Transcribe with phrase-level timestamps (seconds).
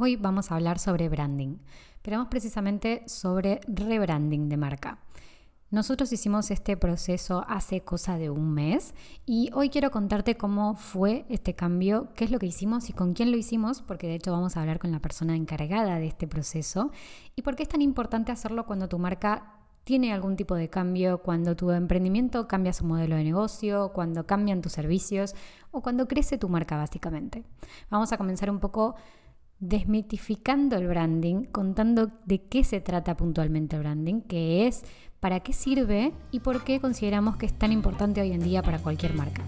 [0.00, 1.56] Hoy vamos a hablar sobre branding,
[2.02, 5.00] pero más precisamente sobre rebranding de marca.
[5.72, 8.94] Nosotros hicimos este proceso hace cosa de un mes
[9.26, 13.12] y hoy quiero contarte cómo fue este cambio, qué es lo que hicimos y con
[13.12, 16.28] quién lo hicimos, porque de hecho vamos a hablar con la persona encargada de este
[16.28, 16.92] proceso
[17.34, 21.22] y por qué es tan importante hacerlo cuando tu marca tiene algún tipo de cambio,
[21.22, 25.34] cuando tu emprendimiento cambia su modelo de negocio, cuando cambian tus servicios
[25.72, 27.42] o cuando crece tu marca básicamente.
[27.90, 28.94] Vamos a comenzar un poco
[29.60, 34.84] desmitificando el branding, contando de qué se trata puntualmente el branding, qué es,
[35.20, 38.78] para qué sirve y por qué consideramos que es tan importante hoy en día para
[38.78, 39.42] cualquier marca.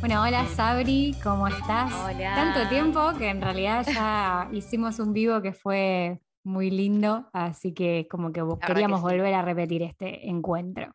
[0.00, 1.92] Bueno, hola Sabri, ¿cómo estás?
[1.92, 2.34] Hola.
[2.34, 8.08] Tanto tiempo que en realidad ya hicimos un vivo que fue muy lindo, así que
[8.10, 10.92] como que queríamos volver a repetir este encuentro.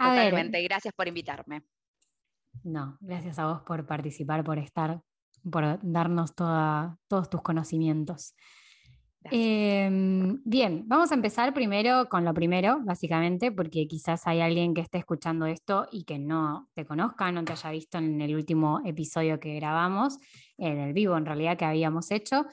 [0.00, 1.62] Totalmente, gracias por invitarme.
[2.64, 5.02] No, gracias a vos por participar, por estar,
[5.50, 8.34] por darnos todos tus conocimientos.
[9.24, 14.80] Em, bien, vamos a empezar primero con lo primero, básicamente, porque quizás hay alguien que
[14.80, 18.80] esté escuchando esto y que no te conozca, no te haya visto en el último
[18.84, 20.18] episodio que grabamos,
[20.56, 22.46] en el vivo en realidad que habíamos hecho.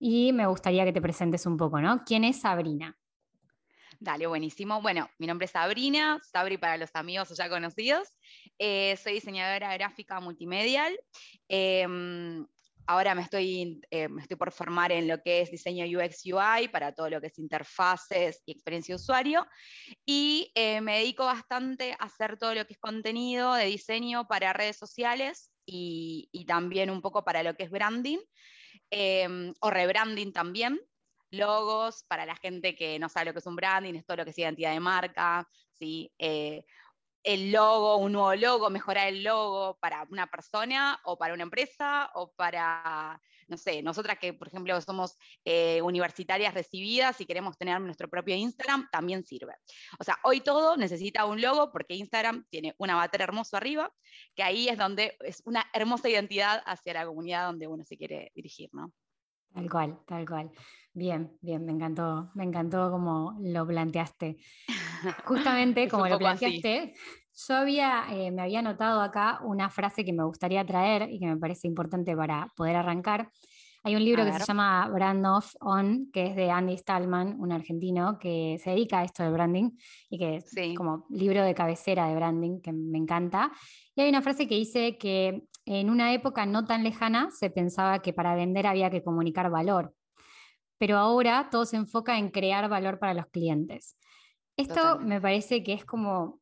[0.00, 2.02] Y me gustaría que te presentes un poco, ¿no?
[2.04, 2.96] ¿Quién es Sabrina?
[4.00, 4.80] Dale, buenísimo.
[4.80, 8.08] Bueno, mi nombre es Sabrina, Sabri para los amigos ya conocidos.
[8.56, 10.96] Eh, soy diseñadora gráfica multimedial.
[11.48, 12.46] Em,
[12.86, 16.68] ahora me estoy, eh, me estoy por formar en lo que es diseño UX UI
[16.68, 19.44] para todo lo que es interfaces y experiencia de usuario.
[20.06, 24.52] Y eh, me dedico bastante a hacer todo lo que es contenido de diseño para
[24.52, 28.18] redes sociales y, y también un poco para lo que es branding
[28.90, 30.80] em, o rebranding también
[31.30, 34.24] logos para la gente que no sabe lo que es un branding, es todo lo
[34.24, 36.12] que es identidad de marca, ¿sí?
[36.18, 36.64] Eh,
[37.22, 42.10] el logo, un nuevo logo, mejorar el logo para una persona o para una empresa
[42.14, 47.80] o para, no sé, nosotras que, por ejemplo, somos eh, universitarias recibidas y queremos tener
[47.80, 49.54] nuestro propio Instagram, también sirve.
[49.98, 53.92] O sea, hoy todo necesita un logo porque Instagram tiene un avatar hermoso arriba,
[54.34, 58.30] que ahí es donde es una hermosa identidad hacia la comunidad donde uno se quiere
[58.34, 58.92] dirigir, ¿no?
[59.52, 60.50] Tal cual, tal cual.
[60.92, 64.36] Bien, bien, me encantó, me encantó como lo planteaste.
[65.24, 66.94] Justamente como lo planteaste,
[67.46, 71.26] yo había, eh, me había notado acá una frase que me gustaría traer y que
[71.26, 73.30] me parece importante para poder arrancar.
[73.84, 77.52] Hay un libro que se llama Brand Off On, que es de Andy Stallman, un
[77.52, 79.70] argentino que se dedica a esto del branding
[80.10, 83.52] y que es como libro de cabecera de branding, que me encanta.
[83.94, 88.00] Y hay una frase que dice que en una época no tan lejana se pensaba
[88.00, 89.94] que para vender había que comunicar valor,
[90.78, 93.96] pero ahora todo se enfoca en crear valor para los clientes.
[94.56, 96.40] Esto me parece que es como,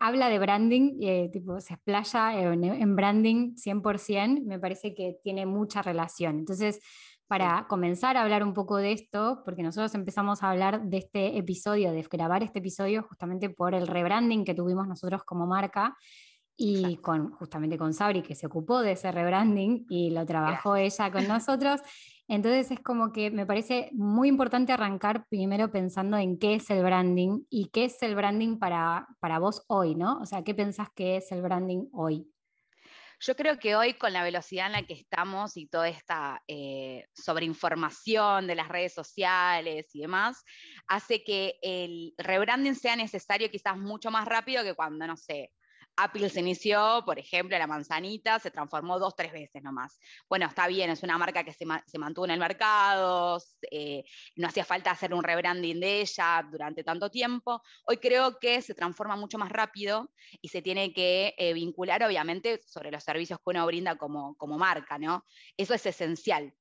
[0.00, 5.82] habla de branding, eh, tipo, se explaya en, branding 100%, me parece que tiene mucha
[5.82, 6.40] relación.
[6.40, 6.80] Entonces,
[7.28, 11.38] para comenzar a hablar un poco de esto, porque nosotros empezamos a hablar de este
[11.38, 15.96] episodio, de grabar este episodio justamente por el rebranding que tuvimos nosotros como marca,
[16.56, 21.12] y con, justamente con Sabri, que se ocupó de ese rebranding y lo trabajó ella
[21.12, 21.80] con nosotros.
[22.28, 26.82] Entonces es como que me parece muy importante arrancar primero pensando en qué es el
[26.82, 30.18] branding y qué es el branding para, para vos hoy, ¿no?
[30.20, 32.28] O sea, ¿qué pensás que es el branding hoy?
[33.20, 37.06] Yo creo que hoy con la velocidad en la que estamos y toda esta eh,
[37.14, 40.44] sobreinformación de las redes sociales y demás,
[40.86, 45.50] hace que el rebranding sea necesario quizás mucho más rápido que cuando, no sé,
[45.96, 49.98] Apple se inició, por ejemplo, la manzanita se transformó dos, tres veces nomás.
[50.28, 51.64] Bueno, está bien, es una marca que se,
[51.98, 53.40] mantuvo en el mercado,
[53.70, 54.04] eh,
[54.36, 57.62] no hacía falta hacer un rebranding de ella durante tanto tiempo.
[57.84, 62.60] Hoy creo que se transforma mucho más rápido y se tiene que eh, vincular, obviamente,
[62.66, 65.24] sobre los servicios que uno brinda como, como marca, ¿no?
[65.56, 66.54] Eso es esencial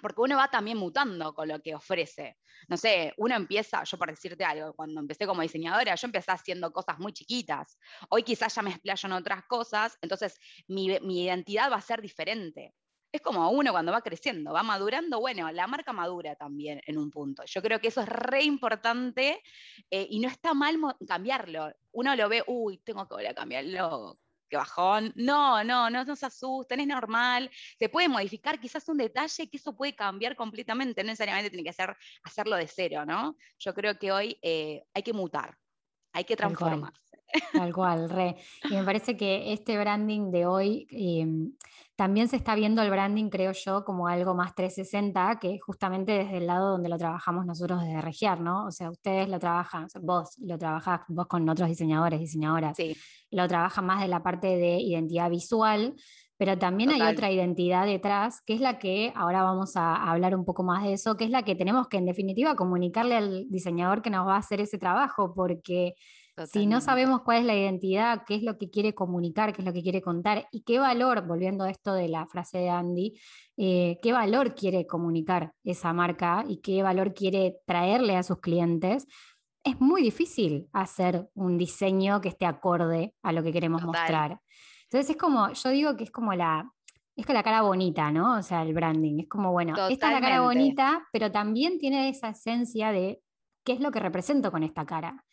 [0.00, 2.36] porque uno va también mutando con lo que ofrece.
[2.68, 6.72] No sé, uno empieza, yo por decirte algo, cuando empecé como diseñadora, yo empecé haciendo
[6.72, 7.78] cosas muy chiquitas.
[8.10, 12.74] Hoy quizás ya me explayo en otras cosas, entonces mi, identidad va a ser diferente.
[13.10, 17.10] Es como uno cuando va creciendo, va madurando, bueno, la marca madura también en un
[17.10, 17.42] punto.
[17.46, 19.42] Yo creo que eso es re importante
[19.90, 21.72] eh, y no está mal cambiarlo.
[21.92, 23.64] Uno lo ve, uy, tengo que volver a cambiar
[24.48, 25.12] que bajón.
[25.14, 27.50] No, no, no, se asusten, es normal.
[27.78, 31.72] Se puede modificar quizás un detalle que eso puede cambiar completamente, no necesariamente tiene que
[31.72, 33.36] ser hacerlo de cero, ¿no?
[33.58, 35.56] Yo creo que hoy eh, hay que mutar,
[36.12, 37.07] hay que transformarse.
[37.52, 38.36] Tal cual, re.
[38.70, 41.52] Y me parece que este branding de hoy em,
[41.96, 46.38] también se está viendo el branding, creo yo, como algo más 360, que justamente desde
[46.38, 48.66] el lado donde lo trabajamos nosotros desde Regiar, ¿no?
[48.66, 52.96] O sea, ustedes lo trabajan, vos lo trabajás, vos con otros diseñadores, diseñadoras, sí.
[53.30, 55.94] lo trabajan más de la parte de identidad visual,
[56.38, 60.44] pero también hay otra identidad detrás, que es la que ahora vamos a hablar un
[60.44, 64.02] poco más de eso, que es la que tenemos que en definitiva comunicarle al diseñador
[64.02, 65.94] que nos va a hacer ese trabajo, porque
[66.46, 69.66] si no sabemos cuál es la identidad, qué es lo que quiere comunicar, qué es
[69.66, 73.18] lo que quiere contar y qué valor, volviendo a esto de la frase de Andy,
[73.56, 79.06] eh, qué valor quiere comunicar esa marca y qué valor quiere traerle a sus clientes,
[79.64, 84.40] es muy difícil hacer un diseño que esté acorde a lo que queremos mostrar.
[84.84, 86.72] Entonces es como, yo digo que es como la,
[87.14, 88.38] es que la cara bonita, ¿no?
[88.38, 89.20] O sea, el branding.
[89.20, 93.20] Es como, bueno, esta es la cara bonita, pero también tiene esa esencia de
[93.64, 95.24] qué es lo que represento con esta cara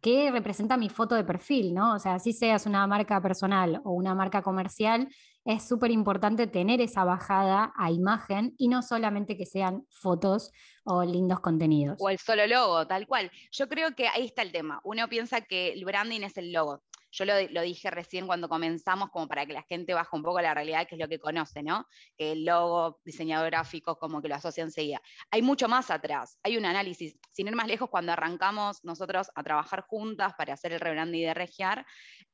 [0.00, 1.94] qué representa mi foto de perfil, ¿no?
[1.94, 5.08] O sea, si seas una marca personal o una marca comercial,
[5.44, 10.52] es súper importante tener esa bajada a imagen y no solamente que sean fotos
[10.84, 11.96] o lindos contenidos.
[12.00, 13.30] O el solo logo, tal cual.
[13.52, 14.80] Yo creo que ahí está el tema.
[14.84, 16.82] Uno piensa que el branding es el logo.
[17.12, 20.54] Yo lo, dije recién cuando comenzamos, como para que la gente baje un poco la
[20.54, 21.86] realidad, que es lo que conoce, ¿no?
[22.16, 25.02] Que el logo, diseñador gráfico, como que lo asocia enseguida.
[25.30, 27.18] Hay mucho más atrás, hay un análisis.
[27.32, 31.34] Sin ir más lejos, cuando arrancamos nosotros a trabajar juntas para hacer el rebranding de
[31.34, 31.84] Regiar,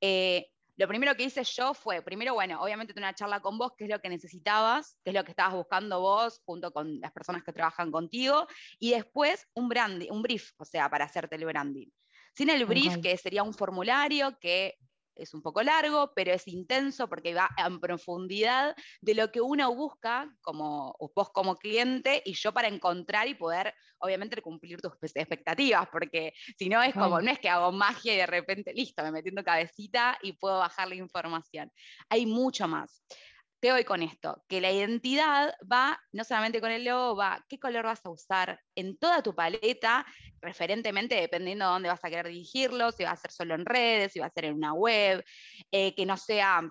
[0.03, 3.85] eh, lo primero que hice yo fue, primero, bueno, obviamente una charla con vos, qué
[3.85, 7.43] es lo que necesitabas, qué es lo que estabas buscando vos junto con las personas
[7.43, 8.47] que trabajan contigo,
[8.79, 11.89] y después un branding, un brief, o sea, para hacerte el branding.
[12.35, 14.77] Sin el brief, que sería un formulario que
[15.17, 19.75] es un poco largo, pero es intenso porque va en profundidad de lo que uno
[19.75, 25.89] busca como vos como cliente y yo para encontrar y poder, obviamente, cumplir tus expectativas,
[25.91, 29.13] porque si no es como, no es que hago magia y de repente, listo, me
[29.13, 31.71] metiendo cabecita y puedo bajar la información.
[32.09, 33.03] Hay mucho más
[33.61, 37.59] te doy con esto, que la identidad va no solamente con el logo, va qué
[37.59, 40.07] color vas a usar en toda tu paleta,
[40.41, 44.13] referentemente dependiendo de dónde vas a querer dirigirlo, si va a ser solo en redes,
[44.13, 45.25] si va a ser en una web,
[45.71, 46.63] eh, que no sea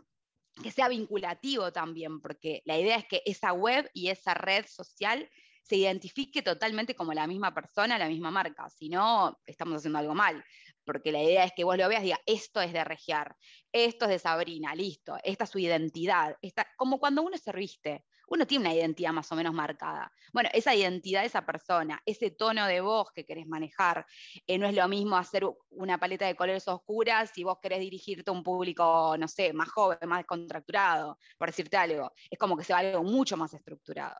[0.63, 5.29] que sea vinculativo también, porque la idea es que esa web y esa red social
[5.61, 10.15] se identifique totalmente como la misma persona, la misma marca, si no, estamos haciendo algo
[10.15, 10.41] mal
[10.85, 13.35] porque la idea es que vos lo veas y digas, esto es de Regiar,
[13.71, 16.37] esto es de Sabrina, listo, esta es su identidad,
[16.77, 20.11] como cuando uno se viste, uno tiene una identidad más o menos marcada.
[20.33, 24.05] Bueno, esa identidad de esa persona, ese tono de voz que querés manejar,
[24.47, 28.29] eh, no es lo mismo hacer una paleta de colores oscuras si vos querés dirigirte
[28.31, 32.11] a un público, no sé, más joven, más descontracturado, por decirte algo.
[32.29, 34.17] Es como que se va algo mucho más estructurado.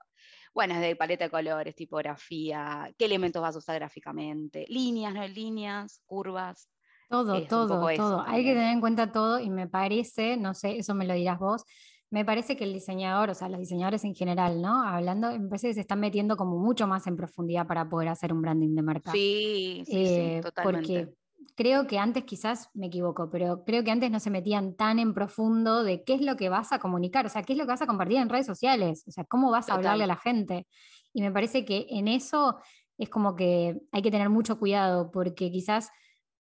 [0.55, 6.01] Bueno, desde paleta de colores, tipografía, qué elementos vas a usar gráficamente, líneas, no líneas,
[6.05, 6.69] curvas.
[7.09, 8.23] Todo, todo, todo.
[8.25, 11.39] Hay que tener en cuenta todo y me parece, no sé, eso me lo dirás
[11.39, 11.65] vos,
[12.09, 14.81] me parece que el diseñador, o sea, los diseñadores en general, ¿no?
[14.81, 18.31] Hablando, me parece que se están metiendo como mucho más en profundidad para poder hacer
[18.31, 19.11] un branding de marca.
[19.11, 20.87] Sí, sí, sí eh, totalmente.
[20.87, 21.15] Porque
[21.56, 25.13] creo que antes quizás me equivoco, pero creo que antes no se metían tan en
[25.13, 27.71] profundo de qué es lo que vas a comunicar, o sea, qué es lo que
[27.71, 30.68] vas a compartir en redes sociales, o sea, cómo vas a hablarle a la gente.
[31.13, 32.57] Y me parece que en eso
[32.97, 35.89] es como que hay que tener mucho cuidado porque quizás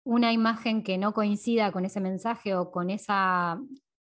[0.03, 3.59] una imagen que no coincida con ese mensaje o con esa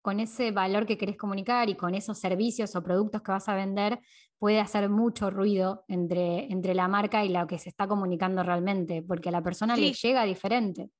[0.07, 3.55] con ese valor que querés comunicar y con esos servicios o productos que vas a
[3.55, 3.99] vender,
[4.39, 9.01] puede hacer mucho ruido entre, entre la marca y lo que se está comunicando realmente,
[9.01, 10.91] porque a la persona le llega diferente.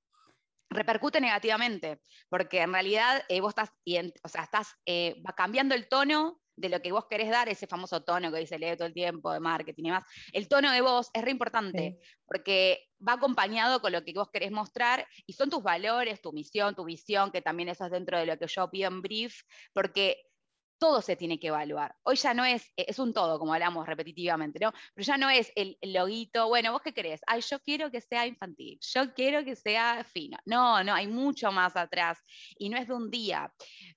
[0.69, 3.71] Repercute negativamente, porque en realidad eh, vos estás,
[4.23, 8.04] o sea, estás eh, cambiando el tono de lo que vos querés dar, ese famoso
[8.04, 10.04] tono que dice Leo todo el tiempo de marketing y demás.
[10.33, 14.52] El tono de voz es re importante, porque va acompañado con lo que vos querés
[14.52, 18.26] mostrar y son tus valores, tu misión, tu visión, que también eso es dentro de
[18.26, 20.27] lo que yo pido en brief, porque
[20.78, 21.96] todo se tiene que evaluar.
[22.04, 24.72] Hoy ya no es, e, es un todo, como hablamos repetitivamente, ¿no?
[24.94, 27.22] Pero ya no es el, loguito, bueno, ¿vos qué querés?
[27.28, 30.38] Ay, yo quiero que sea infantil, yo quiero que sea fino.
[30.46, 32.19] No, no, hay mucho más atrás
[32.57, 33.52] y no es de un día.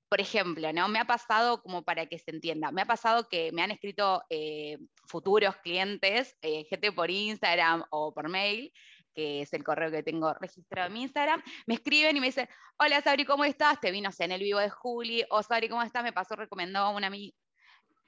[0.09, 0.89] Por ejemplo, ¿no?
[0.89, 4.23] Me ha pasado, como para que se entienda, me ha pasado que me han escrito
[4.29, 8.73] eh, futuros clientes, eh, gente por Instagram o por mail,
[9.15, 12.49] que es el correo que tengo registrado en mi Instagram, me escriben y me dicen,
[12.79, 13.81] hola Sabri, ¿cómo estás?
[13.81, 16.03] Te vino en el vivo de Juli, o Sabri, ¿cómo estás?
[16.03, 17.35] Me pasó recomendado a una amiga.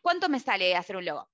[0.01, 1.29] ¿Cuánto me sale hacer un logo?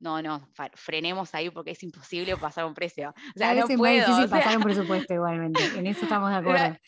[0.00, 3.10] No, no, frenemos ahí porque es imposible pasar un precio.
[3.10, 6.78] O sea, no puedo, es difícil pasar un presupuesto igualmente, en eso estamos de acuerdo.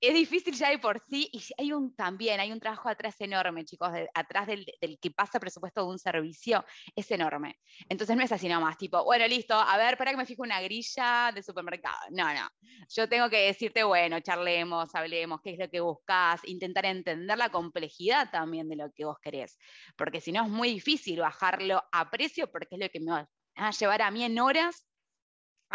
[0.00, 3.64] Es difícil ya de por sí y hay un también, hay un trabajo atrás enorme,
[3.64, 4.66] chicos, atrás del,
[5.00, 7.58] que pasa presupuesto de un servicio, es enorme.
[7.88, 10.60] Entonces no es así nomás, tipo, bueno, listo, a ver, para que me fijo una
[10.60, 11.98] grilla de supermercado.
[12.10, 12.48] No, no.
[12.88, 17.48] Yo tengo que decirte, bueno, charlemos, hablemos, qué es lo que buscas, intentar entender la
[17.48, 19.58] complejidad también de lo que vos querés.
[19.96, 23.28] Porque si no es muy difícil bajarlo a precio porque es lo que me va
[23.56, 24.86] a llevar a mí en horas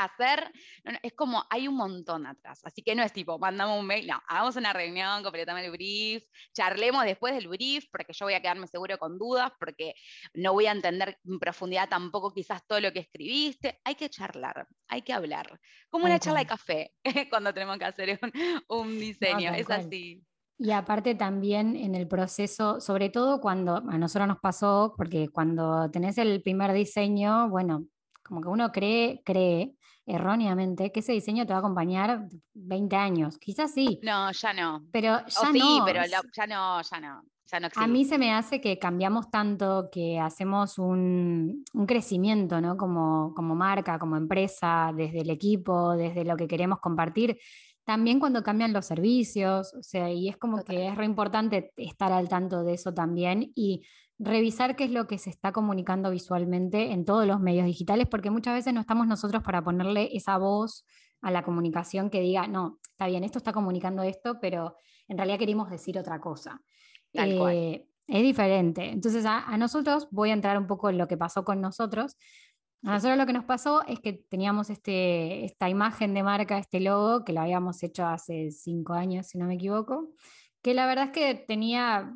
[0.06, 0.52] hacer,
[1.04, 4.22] es como hay un montón atrás, así que no es tipo, mandamos un mail, no,
[4.28, 8.68] hagamos una reunión, completamos el brief, charlemos después del brief, porque yo voy a quedarme
[8.68, 9.96] seguro con dudas, porque
[10.34, 14.68] no voy a entender en profundidad tampoco quizás todo lo que escribiste, hay que charlar,
[14.88, 16.94] hay que hablar, como una charla de café
[17.30, 18.20] cuando tenemos que hacer
[18.68, 20.24] un, diseño, es así.
[20.64, 25.90] Y aparte también en el proceso, sobre todo cuando a nosotros nos pasó, porque cuando
[25.90, 27.88] tenés el primer diseño, bueno,
[28.24, 29.74] como que uno cree, cree
[30.06, 33.38] erróneamente que ese diseño te va a acompañar 20 años.
[33.38, 34.00] Quizás sí.
[34.04, 34.86] No, ya no.
[34.92, 37.24] Pero ya sí, pero ya no, ya no.
[37.76, 42.78] a mí se me hace que cambiamos tanto, que hacemos un, crecimiento, ¿no?
[42.78, 47.38] Como, como marca, como empresa, desde el equipo, desde lo que queremos compartir.
[47.84, 52.12] También cuando cambian los servicios, o sea, y es como que es re importante estar
[52.12, 53.82] al tanto de eso también y
[54.22, 58.30] revisar qué es lo que se está comunicando visualmente en todos los medios digitales, porque
[58.30, 60.86] muchas veces no estamos nosotros para ponerle esa voz
[61.22, 65.40] a la comunicación que diga, no, está bien, esto está comunicando esto, pero en realidad
[65.40, 66.62] queremos decir otra cosa.
[67.14, 68.90] Eh, es diferente.
[68.90, 72.18] Entonces, a, nosotros, voy a entrar un poco en lo que pasó con nosotros.
[72.84, 76.80] A nosotros lo que nos pasó es que teníamos este, esta imagen de marca, este
[76.80, 80.10] logo, que lo habíamos hecho hace cinco años, si no me equivoco,
[80.62, 82.14] que la verdad es que tenía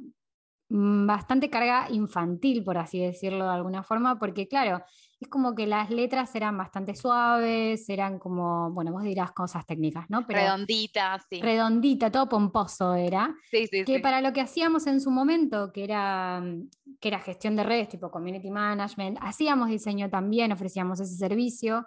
[0.67, 4.83] bastante carga infantil, por así decirlo de alguna forma, porque claro,
[5.19, 10.09] es como que las letras eran bastante suaves, eran como, bueno, vos dirás cosas técnicas,
[10.09, 10.25] ¿no?
[10.25, 11.41] Pero redondita, sí.
[11.41, 13.33] Redondita, todo pomposo era.
[13.49, 16.69] Sí, sí, que para lo que hacíamos en su momento, que era, mm,
[16.99, 21.85] que era gestión de redes, tipo community management, hacíamos diseño también, ofrecíamos ese servicio.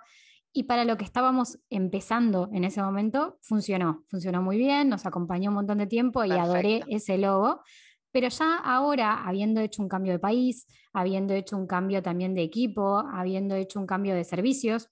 [0.51, 4.05] Y para lo que estábamos empezando en ese momento, funcionó.
[4.09, 7.61] Funcionó muy bien, nos acompañó un montón de tiempo y adoré ese logo.
[8.11, 12.43] Pero ya ahora, habiendo hecho un cambio de país, habiendo hecho un cambio también de
[12.43, 14.89] equipo, habiendo hecho un cambio de servicios,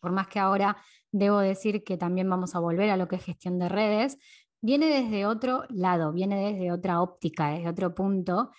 [0.00, 0.76] por más que ahora
[1.10, 4.18] debo decir que también vamos a volver a lo que es gestión de redes,
[4.60, 8.50] viene desde otro lado, viene desde otra óptica, desde otro punto,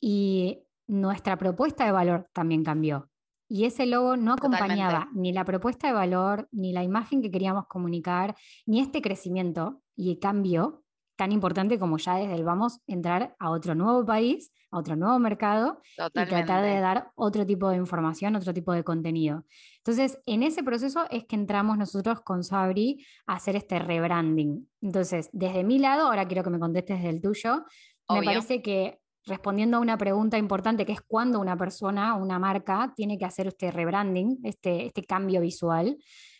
[0.00, 3.08] y nuestra propuesta de valor también cambió.
[3.48, 7.66] Y ese logo no acompañaba ni la propuesta de valor, ni la imagen que queríamos
[7.66, 8.34] comunicar,
[8.66, 10.81] ni este crecimiento y cambio
[11.16, 15.18] tan importante como ya desde el vamos entrar a otro nuevo país, a otro nuevo
[15.18, 19.44] mercado y tratar de dar otro tipo de información, otro tipo de contenido.
[19.78, 24.68] Entonces, en ese proceso es que entramos nosotros con Sabri a hacer este rebranding.
[24.80, 27.64] Entonces, desde mi lado, ahora quiero que me contestes del tuyo,
[28.08, 32.92] me parece que respondiendo a una pregunta importante que es cuándo una persona, una marca,
[32.96, 35.96] tiene que hacer este rebranding, este, este cambio visual,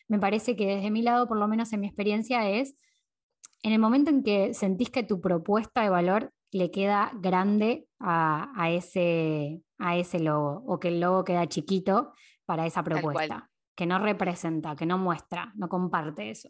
[0.08, 2.74] me parece que desde mi lado, por lo menos en mi experiencia, es
[3.62, 8.68] en el momento en que sentís que tu propuesta de valor le queda grande a,
[8.70, 12.12] ese, a ese logo o que el logo queda chiquito
[12.44, 16.48] para esa propuesta, que no representa, que no muestra, no comparte eso.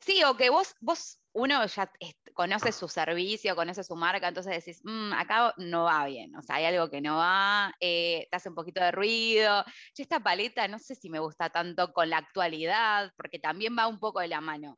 [0.00, 1.90] Sí, o que vos, vos uno ya
[2.34, 6.56] conoce su servicio, conoce su marca, entonces decís, mm, acá no va bien, o sea,
[6.56, 9.64] hay algo que no va, eh, te hace un poquito de ruido.
[9.96, 14.00] esta paleta no sé si me gusta tanto con la actualidad, porque también va un
[14.00, 14.76] poco de la mano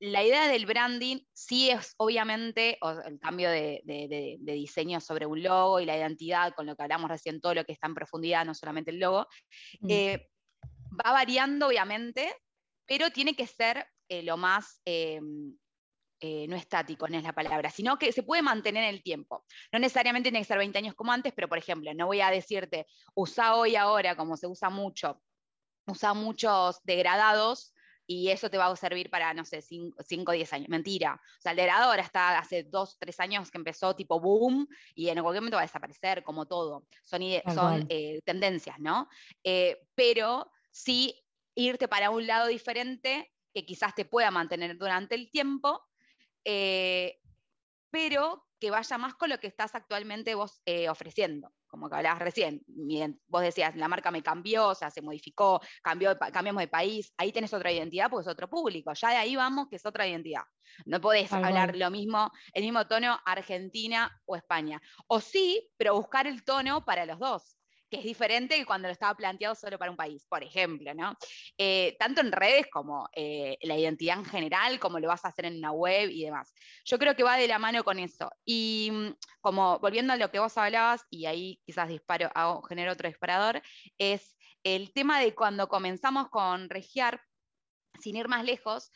[0.00, 5.84] la idea del branding sí es obviamente el cambio de, diseño sobre un logo y
[5.84, 8.90] la identidad, con lo que hablamos recién, todo lo que está en profundidad, no solamente
[8.90, 9.26] el logo,
[9.80, 9.90] mm.
[9.90, 10.30] eh,
[10.92, 12.34] va variando obviamente,
[12.86, 14.80] pero tiene que ser eh, lo más...
[14.84, 15.20] Eh,
[16.22, 19.46] no estático, no es la palabra, sino que se puede mantener en el tiempo.
[19.72, 22.30] No necesariamente tiene que ser 20 años como antes, pero por ejemplo, no voy a
[22.30, 25.22] decirte, usa hoy ahora, como se usa mucho,
[25.86, 27.72] usa muchos degradados,
[28.10, 30.68] y eso te va a servir para, no sé, 5 o 10 años.
[30.68, 31.14] Mentira.
[31.14, 35.22] O sea, el derador está hace 2, 3 años que empezó tipo boom y en
[35.22, 36.88] cualquier momento va a desaparecer, como todo.
[37.04, 37.22] Son,
[37.54, 39.08] son eh, tendencias, ¿no?
[39.44, 41.24] Eh, pero sí
[41.54, 45.80] irte para un lado diferente que quizás te pueda mantener durante el tiempo,
[46.44, 47.20] eh,
[47.90, 52.62] pero que vaya más con lo que estás actualmente vos ofreciendo como que hablabas recién,
[53.28, 57.32] vos decías, la marca me cambió, o sea, se modificó, cambió, cambiamos de país, ahí
[57.32, 60.42] tenés otra identidad porque es otro público, ya de ahí vamos que es otra identidad.
[60.84, 64.80] No podés hablar lo mismo, el mismo tono Argentina o España.
[65.08, 67.59] O sí, pero buscar el tono para los dos.
[67.90, 71.14] Que es diferente que cuando lo estaba planteado solo para un país, por ejemplo, ¿no?
[71.58, 75.46] Eh, tanto en redes como eh, la identidad en general, como lo vas a hacer
[75.46, 76.54] en una web y demás.
[76.84, 78.30] Yo creo que va de la mano con eso.
[78.44, 82.30] Y mm, como volviendo a lo que vos hablabas, y ahí quizás disparo,
[82.68, 83.60] genero otro disparador,
[83.98, 87.20] es el tema de cuando comenzamos con Regiar,
[87.98, 88.92] sin ir más lejos,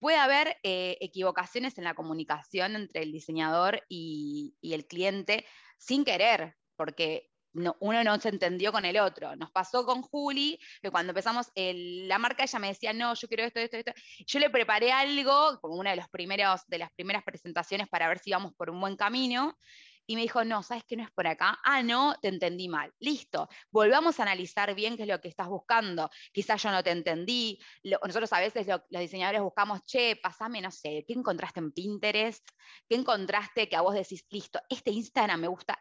[0.00, 5.44] puede haber eh, equivocaciones en la comunicación entre el diseñador y el cliente
[5.78, 9.36] sin querer, porque uno no se entendió con el otro.
[9.36, 13.44] Nos pasó con Juli, que cuando empezamos la marca, ella me decía, no, yo quiero
[13.44, 13.92] esto, esto, esto.
[14.26, 18.54] Yo le preparé algo, como una de, de las primeras presentaciones para ver si íbamos
[18.54, 19.56] por un buen camino.
[20.04, 21.60] Y me dijo, no, ¿sabes que no es por acá?
[21.62, 22.92] Ah, no, te entendí mal.
[22.98, 26.10] Listo, volvamos a analizar bien qué es lo que estás buscando.
[26.32, 27.58] Quizás yo no te entendí.
[27.84, 32.46] nosotros a veces los diseñadores buscamos, che, pasame, no sé, ¿qué encontraste en Pinterest?
[32.88, 35.78] ¿Qué encontraste que a vos decís, listo, este Instagram me gusta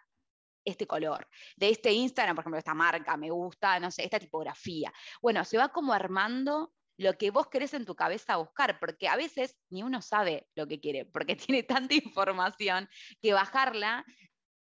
[0.64, 4.94] este color, de este Instagram, por ejemplo, esta marca, me gusta, no sé, esta tipografía.
[5.22, 9.16] Bueno, se va como armando lo que vos querés en tu cabeza buscar, porque a
[9.16, 12.88] veces ni uno sabe lo que quiere, porque tiene tanta información
[13.22, 14.06] que bajarla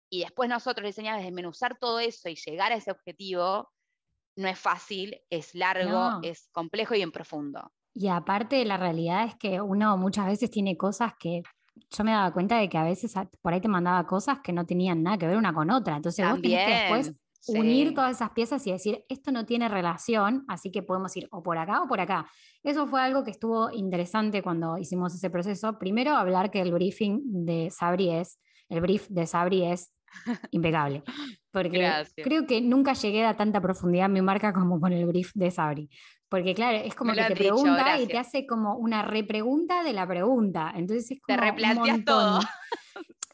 [0.09, 3.71] y después nosotros diseñamos desmenuzar todo eso y llegar a ese objetivo
[4.35, 7.71] no es fácil, es largo, es complejo y en profundo.
[7.93, 11.43] Y aparte la realidad es que uno muchas veces tiene cosas que
[11.89, 14.65] yo me daba cuenta de que a veces por ahí te mandaba cosas que no
[14.65, 15.95] tenían nada que ver una con otra.
[15.95, 17.13] Entonces vos tenés que después
[17.47, 21.43] unir todas esas piezas y decir, esto no tiene relación, así que podemos ir o
[21.43, 22.27] por acá o por acá.
[22.63, 25.77] Eso fue algo que estuvo interesante cuando hicimos ese proceso.
[25.77, 28.39] Primero, hablar que el briefing de Sabri es,
[28.69, 29.91] el brief de Sabri es
[30.51, 31.03] impecable.
[31.51, 35.31] Porque creo que nunca llegué a tanta profundidad en mi marca como con el brief
[35.35, 35.89] de Sabri.
[36.29, 40.07] Porque claro, es como que te pregunta y te hace como una repregunta de la
[40.07, 40.73] pregunta.
[40.75, 42.39] Entonces es como te replanteas todo.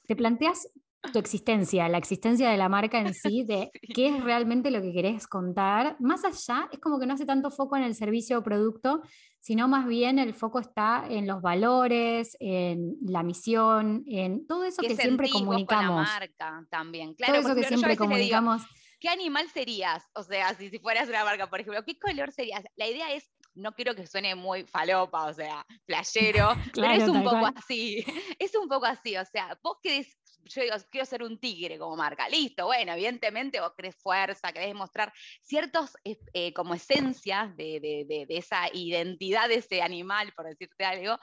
[0.06, 0.68] Te planteas
[1.14, 4.94] tu existencia, la existencia de la marca en sí, de qué es realmente lo que
[4.94, 5.96] querés contar.
[6.00, 9.02] Más allá, es como que no hace tanto foco en el servicio o producto,
[9.40, 14.82] sino más bien el foco está en los valores, en la misión, en todo eso
[14.82, 16.06] que siempre comunicamos.
[16.06, 17.34] la marca también, claro.
[17.34, 18.64] Todo eso que siempre comunicamos.
[19.00, 20.04] ¿qué animal serías?
[20.14, 22.64] O sea, si, si fueras una marca, por ejemplo, ¿qué color serías?
[22.76, 27.24] La idea es, no quiero que suene muy falopa, o sea, playero, pero es un
[27.24, 28.04] poco así,
[28.40, 30.18] es un poco así, o sea, vos querés,
[30.50, 34.76] yo digo, quiero ser un tigre como marca, listo, bueno, evidentemente vos querés fuerza, querés
[34.76, 40.46] mostrar ciertas eh, eh, como esencias de, de, de, esa identidad de ese animal, por
[40.46, 41.18] decirte algo,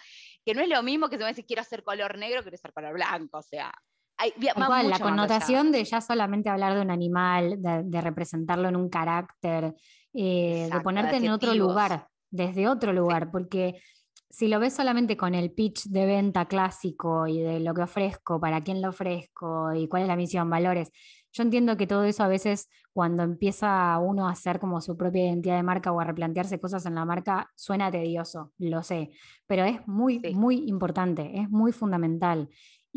[0.44, 2.72] que no es lo mismo que si me decís quiero ser color negro, quiero ser
[2.72, 3.72] color blanco, o sea,
[4.16, 9.74] la connotación de ya solamente hablar de un animal, de, representarlo en un carácter,
[10.14, 13.80] eh, de ponerte en otro lugar, desde otro lugar, porque
[14.28, 18.40] si lo ves solamente con el pitch de venta clásico y de lo que ofrezco,
[18.40, 20.90] para quién lo ofrezco y cuál es la misión, valores,
[21.32, 25.26] yo entiendo que todo eso a veces cuando empieza uno a hacer como su propia
[25.26, 29.10] identidad de marca o a replantearse cosas en la marca, suena tedioso, lo sé,
[29.46, 32.48] pero es muy, muy importante, es muy fundamental.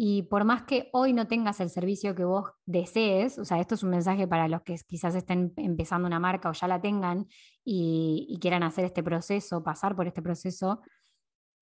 [0.02, 3.76] Y por más que hoy no tengas el servicio que vos desees, o sea, esto
[3.76, 7.28] es un mensaje para los que quizás estén empezando una marca o ya la tengan
[7.65, 10.80] y, quieran hacer este proceso, pasar por este proceso,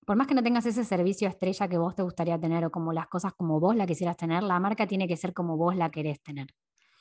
[0.06, 2.92] por más que no tengas ese servicio estrella que vos te gustaría tener o como
[2.92, 5.90] las cosas como vos la quisieras tener, la marca tiene que ser como vos la
[5.90, 6.46] querés tener.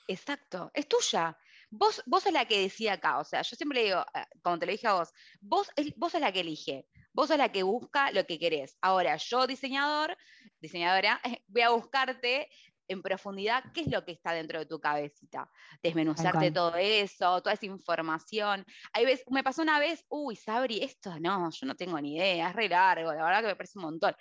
[0.08, 1.38] Exacto, es tuya.
[1.70, 4.66] Vos, vos sos la que decía acá, o sea, yo siempre digo, eh, como te
[4.66, 6.88] lo dije a vos, vos, vos sos la que elige.
[7.12, 8.78] Vos sos la que busca lo que querés.
[8.82, 10.18] Ahora, yo diseñador,
[10.62, 12.50] diseñadora, voy a buscarte
[12.88, 15.50] en profundidad qué es lo que está dentro de tu cabecita.
[15.82, 18.66] Desmenuzarte todo eso, toda esa información.
[18.94, 22.50] Hay veces, me pasó una vez, uy, Sabri, esto no, yo no tengo ni idea,
[22.50, 24.16] es re largo, la verdad que me parece un montón.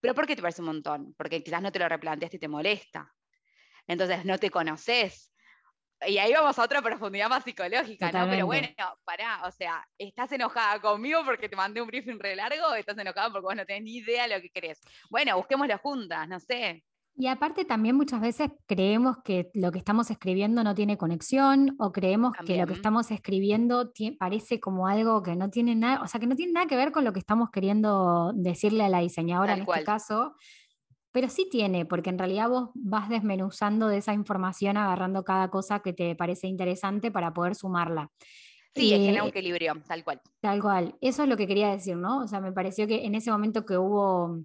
[0.00, 1.14] ¿Pero por qué te parece un montón?
[1.16, 3.12] Porque quizás no te lo replanteaste y te molesta.
[3.86, 5.32] Entonces no te conoces.
[6.06, 8.28] Y ahí vamos a otra profundidad más psicológica, ¿no?
[8.30, 8.68] Pero bueno,
[9.04, 12.96] pará, o sea, ¿estás enojada conmigo porque te mandé un briefing re largo o estás
[12.98, 14.80] enojada porque vos no tenés ni idea de lo que querés?
[15.10, 16.84] Bueno, busquémoslo juntas, no sé.
[17.20, 21.90] Y aparte también muchas veces creemos que lo que estamos escribiendo no tiene conexión o
[21.90, 26.20] creemos que lo que estamos escribiendo parece como algo que no tiene nada, o sea,
[26.20, 29.54] que no tiene nada que ver con lo que estamos queriendo decirle a la diseñadora
[29.54, 30.36] en este caso,
[31.10, 35.80] pero sí tiene, porque en realidad vos vas desmenuzando de esa información, agarrando cada cosa
[35.80, 38.12] que te parece interesante para poder sumarla.
[38.76, 40.20] Sí, es que un equilibrio, tal cual.
[40.40, 40.94] Tal cual.
[41.00, 42.20] Eso es lo que quería decir, ¿no?
[42.20, 44.44] O sea, me pareció que en ese momento que hubo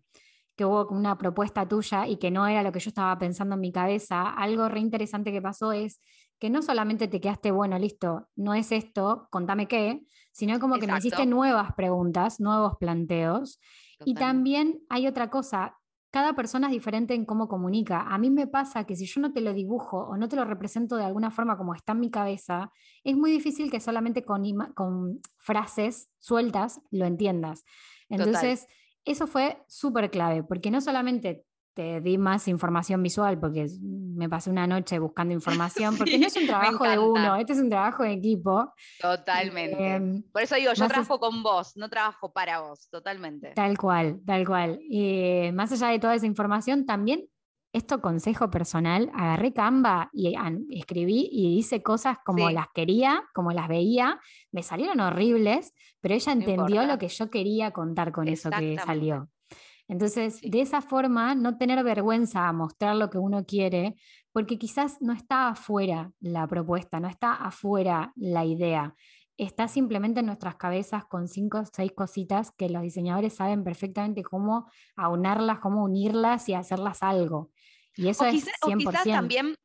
[0.55, 3.61] que hubo una propuesta tuya y que no era lo que yo estaba pensando en
[3.61, 5.99] mi cabeza, algo re interesante que pasó es
[6.39, 10.87] que no solamente te quedaste, bueno, listo, no es esto, contame qué, sino como que
[10.87, 13.59] me hiciste nuevas preguntas, nuevos planteos.
[14.05, 15.77] Y también hay otra cosa
[16.13, 18.01] cada persona es diferente en cómo comunica.
[18.01, 20.45] A mí me pasa que si yo no te lo dibujo o no te lo
[20.45, 22.71] represento de alguna forma como está en mi cabeza,
[23.03, 24.43] es muy difícil que solamente con,
[24.75, 27.65] con frases sueltas lo entiendas.
[28.09, 28.67] Entonces,
[29.05, 34.49] eso fue súper clave, porque no solamente te di más información visual porque me pasé
[34.49, 38.03] una noche buscando información, porque no es un trabajo de uno, este es un trabajo
[38.03, 38.73] de equipo.
[39.01, 39.95] Totalmente.
[39.95, 43.51] Em, Por eso digo, yo trabajo con vos, no trabajo para vos, totalmente.
[43.55, 44.79] Tal cual, tal cual.
[44.81, 47.27] Y más allá de toda esa información, también
[47.73, 50.35] esto consejo personal, agarré Canva y
[50.69, 54.19] escribí y hice cosas como las quería, como las veía,
[54.51, 59.27] me salieron horribles, pero ella entendió lo que yo quería contar con eso que salió.
[59.87, 63.95] Entonces, de esa forma, no tener vergüenza a mostrar lo que uno quiere,
[64.31, 68.95] porque quizás no está afuera la propuesta, no está afuera la idea,
[69.35, 74.23] está simplemente en nuestras cabezas con cinco o seis cositas que los diseñadores saben perfectamente
[74.23, 77.49] cómo aunarlas, cómo unirlas y hacerlas algo.
[77.95, 78.51] Y eso es 100%.
[78.61, 79.55] O quizás también,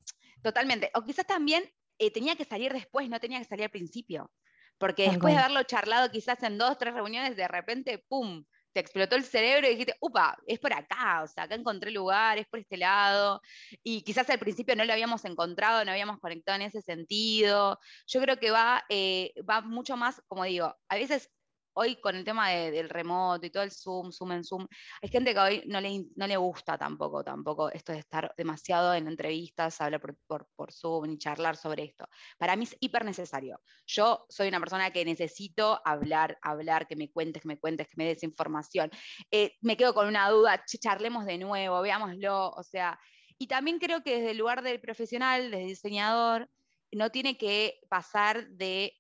[0.43, 1.65] totalmente, o quizás también
[1.99, 4.31] eh, tenía que salir después, no tenía que salir al principio.
[4.79, 8.45] Porque después de haberlo charlado quizás en dos, tres reuniones, de repente, ¡pum!
[8.73, 12.39] te explotó el cerebro y dijiste, upa, es por acá, o sea, acá encontré lugar,
[12.39, 13.41] es por este lado,
[13.83, 17.79] y quizás al principio no lo habíamos encontrado, no habíamos conectado en ese sentido.
[18.07, 21.31] Yo creo que va, eh, va mucho más, como digo, a veces
[21.79, 24.67] hoy con el tema del remoto y todo el Zoom, Zoom en Zoom,
[25.01, 28.95] hay gente que hoy no le, no le gusta tampoco, tampoco esto de estar demasiado
[28.95, 32.09] en entrevistas, hablar por, por, Zoom y charlar sobre esto.
[32.37, 33.61] Para mí es hiper necesario.
[33.87, 37.95] Yo soy una persona que necesito hablar, hablar, que me cuentes, que me cuentes, que
[37.97, 38.91] me des información.
[39.31, 42.99] Eh, me quedo con una duda, charlemos de nuevo, veámoslo, o sea,
[43.39, 46.51] y también creo que desde el lugar del profesional, del diseñador,
[46.91, 48.95] no tiene que pasar de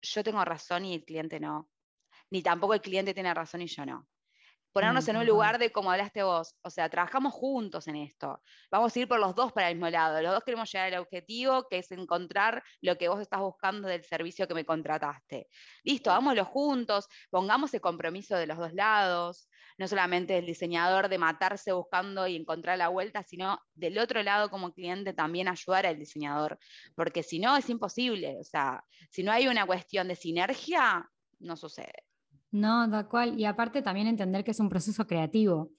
[0.00, 1.68] yo tengo razón y el cliente no
[2.30, 4.06] ni tampoco el cliente tiene razón y yo no.
[4.76, 8.42] Ponernos en un lugar de como hablaste vos, o sea, trabajamos juntos en esto.
[8.70, 10.20] Vamos a ir por los dos para el mismo lado.
[10.20, 14.04] Los dos queremos llegar al objetivo, que es encontrar lo que vos estás buscando del
[14.04, 15.48] servicio que me contrataste.
[15.82, 21.16] Listo, hagámoslo juntos, pongamos el compromiso de los dos lados, no solamente el diseñador de
[21.16, 25.98] matarse buscando y encontrar la vuelta, sino del otro lado como cliente también ayudar al
[25.98, 26.58] diseñador,
[26.94, 31.08] porque si no es imposible, o sea, si no hay una cuestión de sinergia,
[31.38, 32.05] no sucede.
[32.56, 33.38] No, da cual.
[33.38, 35.72] Y aparte también entender que es un proceso creativo,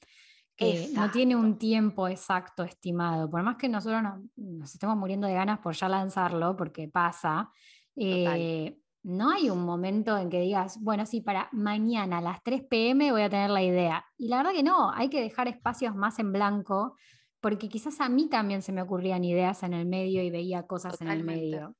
[0.56, 3.30] que no tiene un tiempo exacto estimado.
[3.30, 4.02] Por más que nosotros
[4.36, 7.52] nos, estemos muriendo de ganas por ya lanzarlo, porque pasa,
[7.96, 12.64] eh, no hay un momento en que digas, bueno, sí, para mañana a las 3
[12.70, 14.06] pm voy a tener la idea.
[14.18, 16.96] Y la verdad que no, hay que dejar espacios más en blanco,
[17.40, 21.02] porque quizás a mí también se me ocurrían ideas en el medio y veía cosas
[21.02, 21.76] en el medio.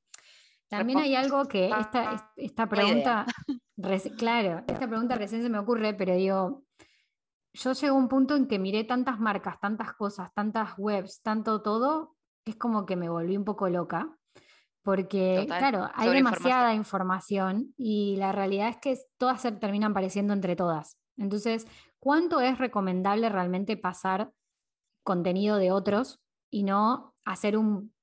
[0.70, 3.26] También hay algo que esta, esta pregunta,
[4.18, 6.64] claro, esta pregunta recién se me ocurre, pero digo,
[7.54, 11.62] yo llego a un punto en que miré tantas marcas, tantas cosas, tantas webs, tanto
[11.62, 14.16] todo, que es como que me volví un poco loca,
[14.84, 20.56] porque claro, hay demasiada información y la realidad es que todas se terminan pareciendo entre
[20.56, 20.98] todas.
[21.18, 21.66] Entonces,
[22.00, 24.32] ¿cuánto es recomendable realmente pasar
[25.04, 27.94] contenido de otros y no hacer un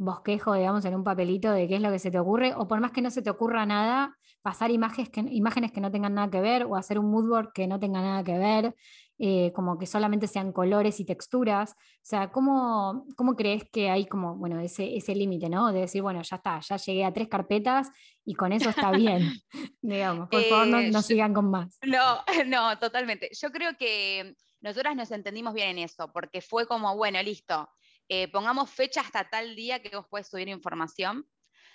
[0.00, 2.80] bosquejo, digamos, en un papelito de qué es lo que se te ocurre, o por
[2.80, 6.30] más que no se te ocurra nada, pasar imágenes que, imágenes que no tengan nada
[6.30, 8.74] que ver, o hacer un moodboard que no tenga nada que ver,
[9.18, 11.72] eh, como que solamente sean colores y texturas.
[11.72, 15.70] O sea, ¿cómo, cómo crees que hay como, bueno, ese, ese límite, ¿no?
[15.70, 17.90] De decir, bueno, ya está, ya llegué a tres carpetas
[18.24, 19.30] y con eso está bien,
[19.82, 20.30] digamos.
[20.30, 21.78] Por favor, no, no sigan con más.
[21.82, 23.28] No, no, totalmente.
[23.38, 27.68] Yo creo que nosotras nos entendimos bien en eso, porque fue como, bueno, listo,
[28.12, 31.24] eh, pongamos fecha hasta tal día que vos puedes subir información.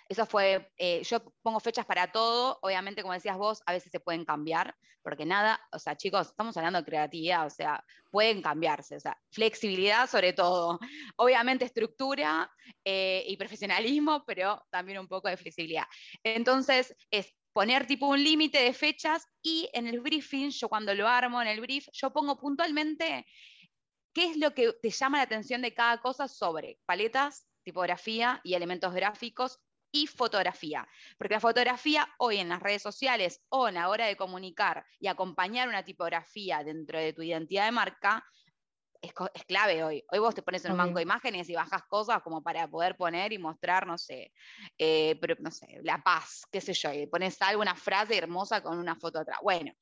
[0.10, 4.02] Eso fue, eh, yo pongo fechas para todo, obviamente como decías vos, a veces se
[4.02, 8.98] pueden cambiar, porque nada, o sea, chicos, estamos hablando de creatividad, o sea, pueden cambiarse,
[8.98, 10.78] o sea, flexibilidad sobre todo,
[11.16, 12.52] obviamente estructura
[12.84, 15.86] eh, y profesionalismo, pero también un poco de flexibilidad.
[16.22, 21.08] Entonces, es poner tipo un límite de fechas y en el briefing, yo cuando lo
[21.08, 23.26] armo en el brief, yo pongo puntualmente
[24.16, 28.54] ¿Qué es lo que te llama la atención de cada cosa sobre paletas, tipografía y
[28.54, 29.60] elementos gráficos
[29.92, 30.88] y fotografía?
[31.18, 35.08] Porque la fotografía hoy en las redes sociales o en la hora de comunicar y
[35.08, 38.24] acompañar una tipografía dentro de tu identidad de marca
[39.02, 39.14] es,
[39.46, 40.06] clave hoy.
[40.10, 42.96] Hoy vos te pones en un banco de imágenes y bajas cosas como para poder
[42.96, 44.32] poner y mostrar, no sé,
[44.78, 48.80] eh, pero, no sé, la paz, qué sé yo, y pones alguna frase hermosa con
[48.80, 49.40] una foto atrás.
[49.44, 49.74] Bueno,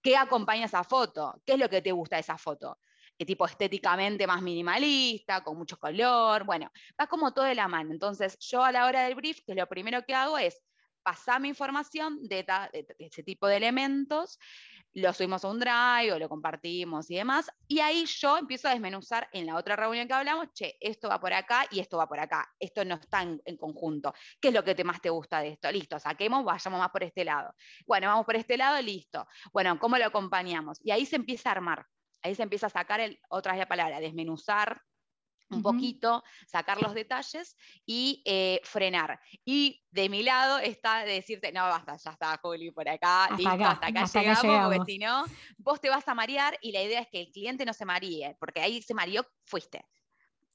[0.00, 1.42] ¿qué acompaña esa foto?
[1.44, 2.78] ¿Qué es lo que te gusta de esa foto?
[3.18, 6.70] Tipo estéticamente más minimalista, con mucho color, bueno,
[7.00, 7.92] va como todo de la mano.
[7.92, 10.60] Entonces, yo a la hora del brief, que lo primero que hago es
[11.02, 12.46] pasar mi información de,
[12.98, 14.38] ese tipo de elementos,
[14.94, 17.50] lo subimos a un drive o lo compartimos y demás.
[17.66, 21.18] Y ahí yo empiezo a desmenuzar en la otra reunión que hablamos, che, esto va
[21.18, 22.52] por acá y esto va por acá.
[22.58, 24.12] Esto no está en, conjunto.
[24.40, 25.70] ¿Qué es lo que te más te gusta de esto?
[25.72, 27.54] Listo, saquemos, vayamos más por este lado.
[27.86, 29.26] Bueno, vamos por este lado, listo.
[29.52, 30.78] Bueno, ¿cómo lo acompañamos?
[30.84, 31.86] Y ahí se empieza a armar.
[32.22, 34.82] Ahí se empieza a sacar el, otra vez la palabra, desmenuzar
[35.56, 39.20] un poquito, sacar los detalles y eh, frenar.
[39.44, 43.86] Y de mi lado está decirte, no, basta, ya está, Juli, por acá, listo, hasta
[43.86, 45.24] acá llegamos, porque si no,
[45.58, 48.36] vos te vas a marear y la idea es que el cliente no se maríe,
[48.38, 49.84] porque ahí se mareó, fuiste.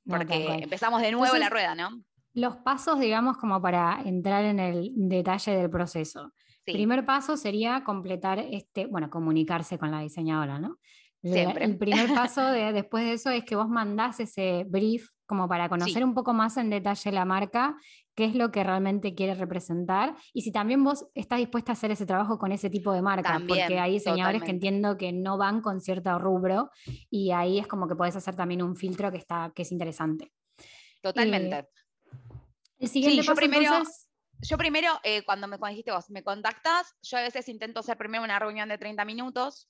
[0.06, 2.02] Porque empezamos de nuevo la rueda, ¿no?
[2.34, 6.34] Los pasos, digamos, como para entrar en el detalle del proceso.
[6.64, 10.78] Primer paso sería completar este, bueno, comunicarse con la diseñadora, ¿no?
[11.24, 15.68] El primer paso de, después de eso es que vos mandás ese brief como para
[15.68, 17.76] conocer un poco más en detalle la marca,
[18.16, 21.92] qué es lo que realmente quiere representar y si también vos estás dispuesta a hacer
[21.92, 25.62] ese trabajo con ese tipo de marca, porque hay diseñadores que entiendo que no van
[25.62, 26.72] con cierto rubro
[27.10, 30.32] y ahí es como que podés hacer también un filtro que, está, que es interesante.
[31.02, 31.58] Totalmente.
[31.58, 31.68] Eh,
[32.80, 33.72] el siguiente paso, yo primero,
[34.40, 38.24] yo primero eh, cuando me dijiste vos, me contactás, yo a veces intento hacer primero
[38.24, 39.68] una reunión de 30 minutos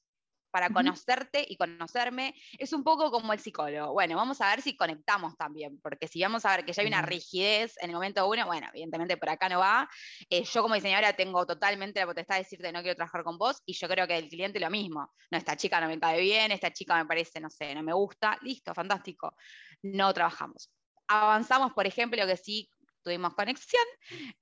[0.57, 2.33] para conocerte y conocerme.
[2.57, 3.93] Es un poco como el psicólogo.
[3.93, 6.87] Bueno, vamos a ver si conectamos también, porque si vamos a ver que ya hay
[6.87, 9.87] una rigidez en el momento uno, bueno, evidentemente por acá no va.
[10.31, 13.61] Eh, yo como diseñadora tengo totalmente la potestad de decirte no quiero trabajar con vos
[13.67, 15.13] y yo creo que el cliente lo mismo.
[15.29, 17.93] No, esta chica no me cae bien, esta chica me parece, no sé, no me
[17.93, 18.39] gusta.
[18.41, 19.35] Listo, fantástico.
[19.83, 20.71] No trabajamos.
[21.07, 22.67] Avanzamos, por ejemplo, que sí
[23.03, 23.85] tuvimos conexión.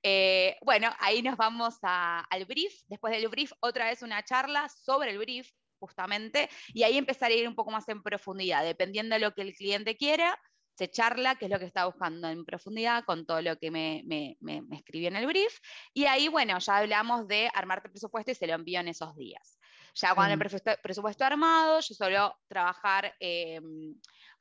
[0.02, 2.74] Eh, bueno, ahí nos vamos al brief.
[2.88, 5.52] Después del brief, otra vez una charla sobre el brief,
[5.86, 9.44] justamente, y ahí empezar a ir un poco más en profundidad, dependiendo de lo que
[9.44, 10.40] el cliente quiera,
[10.78, 14.04] se charla, qué es lo que está buscando en profundidad con todo lo que me,
[14.06, 15.60] me, me, escribió en el brief,
[15.94, 19.60] y ahí, bueno, ya hablamos de armarte presupuesto y se lo envío en esos días.
[19.94, 23.96] Ya cuando el presupuesto, armado, yo suelo trabajar em,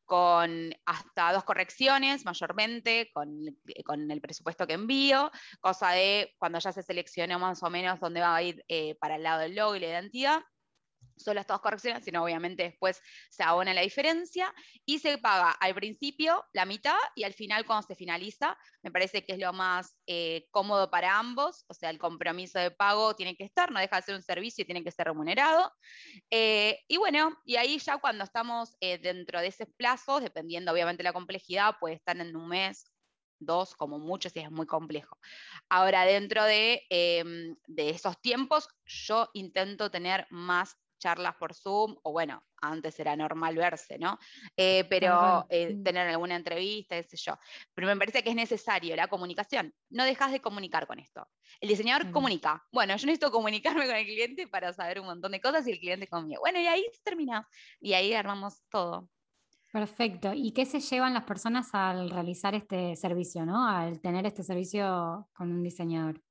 [0.04, 3.30] con hasta dos correcciones mayormente, con,
[3.85, 5.30] con, el presupuesto que envío,
[5.61, 9.16] cosa de cuando ya se seleccionó más o menos dónde va a ir eh, para
[9.16, 10.42] el lado del logo y la identidad,
[11.16, 13.00] solo estas dos correcciones, sino obviamente después
[13.31, 14.53] se abona la diferencia
[14.85, 19.24] y se paga al principio la mitad y al final cuando se finaliza, me parece
[19.24, 23.37] que es lo más eh, cómodo para ambos, o sea, el compromiso de pago tiene
[23.37, 25.72] que estar, no deja de ser un servicio y tiene que ser remunerado.
[26.31, 31.03] Eh, y bueno, y ahí ya cuando estamos eh, dentro de ese plazo, dependiendo obviamente
[31.03, 32.90] de la complejidad, puede estar en un mes
[33.38, 35.18] dos como mucho si es muy complejo.
[35.68, 42.12] Ahora, dentro de, em, de, esos tiempos, yo intento tener más charlas por Zoom, o
[42.12, 44.19] bueno, antes era normal verse, ¿no?
[44.57, 47.38] Eh, pero eh, tener alguna entrevista, qué sé yo.
[47.75, 49.75] Pero me parece que es necesario la comunicación.
[49.90, 51.29] No dejas de comunicar con esto.
[51.61, 52.64] El diseñador comunica.
[52.73, 55.79] Bueno, yo necesito comunicarme con el cliente para saber un montón de cosas y el
[55.79, 56.40] cliente conmigo.
[56.40, 57.47] Bueno, y ahí termina.
[57.81, 59.11] Y ahí armamos todo.
[59.71, 60.33] Perfecto.
[60.33, 63.69] ¿Y qué se llevan las personas al realizar este servicio, ¿no?
[63.69, 66.23] Al tener este servicio con un diseñador.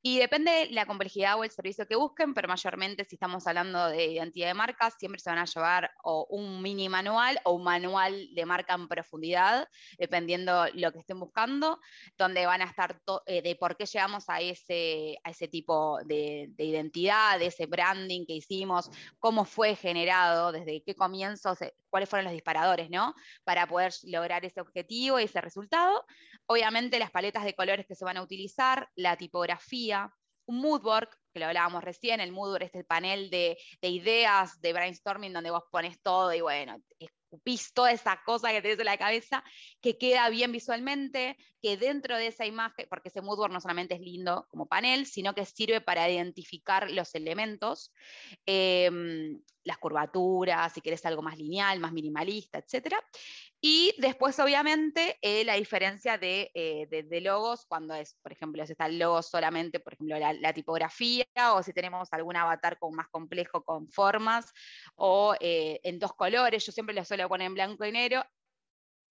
[0.00, 4.06] Y depende la complejidad o el servicio que busquen, pero mayormente si estamos hablando de
[4.06, 8.28] identidad de marca, siempre se van a llevar o un mini manual o un manual
[8.34, 11.80] de marca en profundidad, dependiendo lo que estén buscando,
[12.16, 16.46] donde van a estar eh, de por qué llegamos a ese, a ese tipo de,
[16.50, 21.58] de, identidad, de ese branding que hicimos, cómo fue generado, desde qué comienzos,
[21.90, 23.14] cuáles fueron los disparadores, ¿no?
[23.44, 26.04] Para poder lograr ese objetivo ese resultado.
[26.46, 30.12] Obviamente las paletas de colores que se van a utilizar, la tipografía,
[30.46, 34.72] un moodboard, que lo hablábamos recién, el moodboard es el panel de, de ideas, de
[34.72, 38.98] brainstorming, donde vos pones todo y bueno, escupís toda esa cosa que tenés en la
[38.98, 39.42] cabeza,
[39.80, 44.00] que queda bien visualmente, que dentro de esa imagen, porque ese moodboard no solamente es
[44.00, 47.92] lindo como panel, sino que sirve para identificar los elementos,
[48.44, 52.94] em, las curvaturas, si querés algo más lineal, más minimalista, etc.
[53.60, 58.86] Y después, obviamente, eh, la diferencia eh, de, logos, cuando es, por ejemplo, si está
[58.86, 63.62] el logo solamente, por ejemplo, la, tipografía, o si tenemos algún avatar con, más complejo
[63.64, 64.52] con formas,
[64.96, 68.24] o eh, en dos colores, yo siempre lo suelo poner en blanco y negro,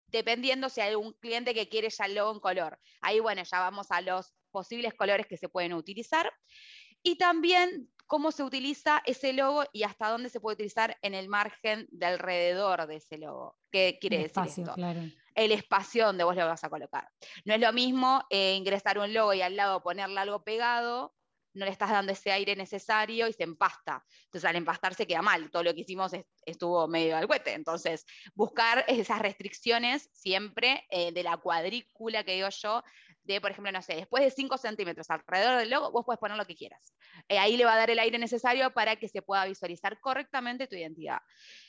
[0.07, 2.77] dependiendo si hay un cliente que quiere ya el logo en color.
[2.99, 6.31] Ahí, bueno, ya vamos a los posibles colores que se pueden utilizar.
[7.03, 11.29] Y también cómo se utiliza ese logo y hasta dónde se puede utilizar en el
[11.29, 13.55] margen de alrededor de ese logo.
[13.71, 14.75] ¿Qué quiere decir esto?
[15.33, 17.09] El espacio donde vos lo vas a colocar.
[17.45, 21.15] No es lo mismo eh, ingresar un logo y al lado ponerle algo pegado
[21.53, 24.05] no le estás dando ese aire necesario y se empasta.
[24.25, 26.11] Entonces al empastarse queda mal, todo lo que hicimos
[26.45, 27.53] estuvo medio al cohete.
[27.53, 32.83] Entonces buscar esas restricciones siempre eh, de la cuadrícula que digo yo,
[33.31, 36.37] de, por ejemplo, no sé, después de 5 centímetros alrededor del logo, vos puedes poner
[36.37, 36.93] lo que quieras.
[37.27, 40.67] Eh, ahí le va a dar el aire necesario para que se pueda visualizar correctamente
[40.67, 41.19] tu identidad.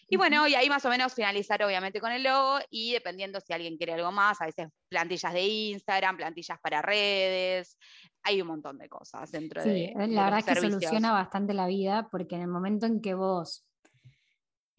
[0.09, 3.53] Y bueno, y ahí más o menos finalizar obviamente con el logo y dependiendo si
[3.53, 7.79] alguien quiere algo más, a veces plantillas de Instagram, plantillas para redes,
[8.23, 9.87] hay un montón de cosas dentro de...
[9.87, 13.15] Sí, la verdad es que soluciona bastante la vida porque en el momento en que
[13.15, 13.65] vos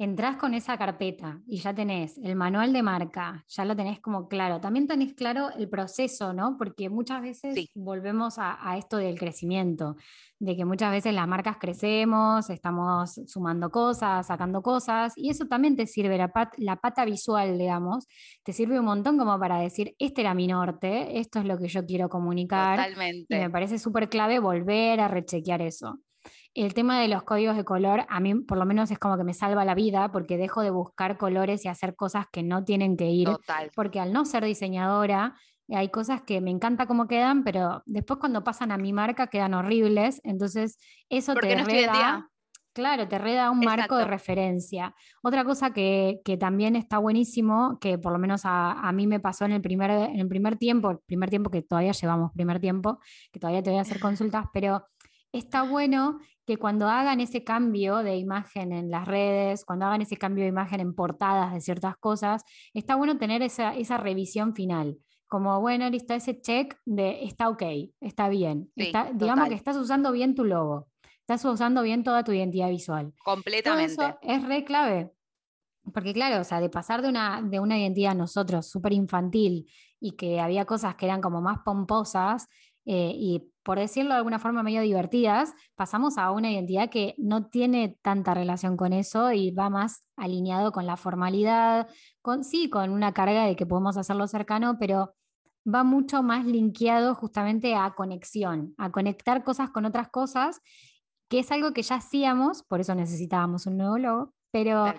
[0.04, 4.28] entrás con esa carpeta y ya tenés el manual de marca, ya lo tenés como
[4.28, 4.60] claro.
[4.60, 6.58] También tenés claro el proceso, ¿no?
[6.58, 9.96] Porque muchas veces volvemos a, esto del crecimiento,
[10.39, 15.76] de que muchas veces las marcas crecemos, estamos sumando cosas, sacando cosas, y eso también
[15.76, 18.08] te sirve, la, la pata visual, digamos,
[18.44, 21.68] te sirve un montón como para decir, este era mi norte, esto es lo que
[21.68, 22.78] yo quiero comunicar.
[22.78, 23.36] Totalmente.
[23.36, 26.00] Y me parece súper clave volver a rechequear eso
[26.56, 29.24] el tema de los códigos de color, a mí por lo menos es como que
[29.24, 32.96] me salva la vida porque dejo de buscar colores y hacer cosas que no tienen
[32.96, 33.30] que ir.
[33.76, 35.36] Porque al no ser diseñadora,
[35.70, 39.54] hay cosas que me encanta cómo quedan, pero después cuando pasan a mi marca quedan
[39.54, 40.22] horribles.
[40.24, 40.78] Entonces,
[41.10, 42.30] eso te reda.
[42.74, 44.96] Claro, te reda un marco de referencia.
[45.22, 49.52] Otra cosa que, también está buenísimo, que por lo menos a, mí me pasó en
[49.52, 53.00] el, primer, en el primer tiempo, el primer tiempo que todavía llevamos primer tiempo,
[53.32, 54.88] que todavía te voy a hacer consultas, pero
[55.32, 60.17] está bueno que cuando hagan ese cambio de imagen en las redes, cuando hagan ese
[60.17, 64.97] cambio de imagen en portadas de ciertas cosas, está bueno tener esa, revisión final.
[65.27, 67.63] Como, bueno, listo, ese check de está ok,
[68.01, 68.71] está bien.
[68.75, 73.13] digamos que estás usando bien tu logo, estás usando bien toda tu identidad visual.
[73.23, 73.93] Completamente.
[73.93, 75.12] eso es re clave.
[75.91, 80.13] Porque claro, o sea, de pasar de una, de una identidad nosotros súper infantil y
[80.13, 82.47] que había cosas que eran como más pomposas,
[82.86, 87.48] eh, y por decirlo de alguna forma medio divertidas, pasamos a una identidad que no
[87.48, 91.88] tiene tanta relación con eso y va más alineado con la formalidad,
[92.22, 95.15] con, sí, con una carga de que podemos hacerlo cercano, pero
[95.65, 100.60] va mucho más linkeado justamente a conexión, a conectar cosas con otras cosas,
[101.30, 104.93] que es algo que ya hacíamos, por eso necesitábamos un nuevo logo, pero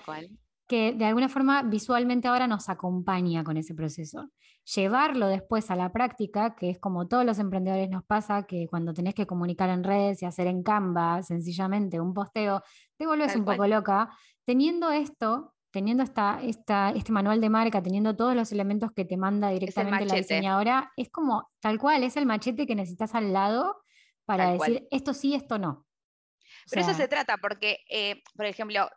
[0.67, 4.31] que de alguna forma visualmente ahora nos acompaña con ese proceso
[4.65, 8.95] llevarlo después a la práctica, que es como todos los emprendedores nos pasa, que cuando
[8.95, 12.63] tenés que comunicar en redes y hacer en Canva sencillamente un posteo,
[12.97, 14.11] te vuelves un poco loca.
[14.45, 19.17] Teniendo esto, teniendo esta, esta, este manual de marca, teniendo todos los elementos que te
[19.17, 23.83] manda directamente la diseñadora, es como tal cual, es el machete que necesitas al lado
[24.25, 25.87] para decir esto sí, esto no.
[26.71, 28.89] Pero eso se trata, porque, eh, por ejemplo,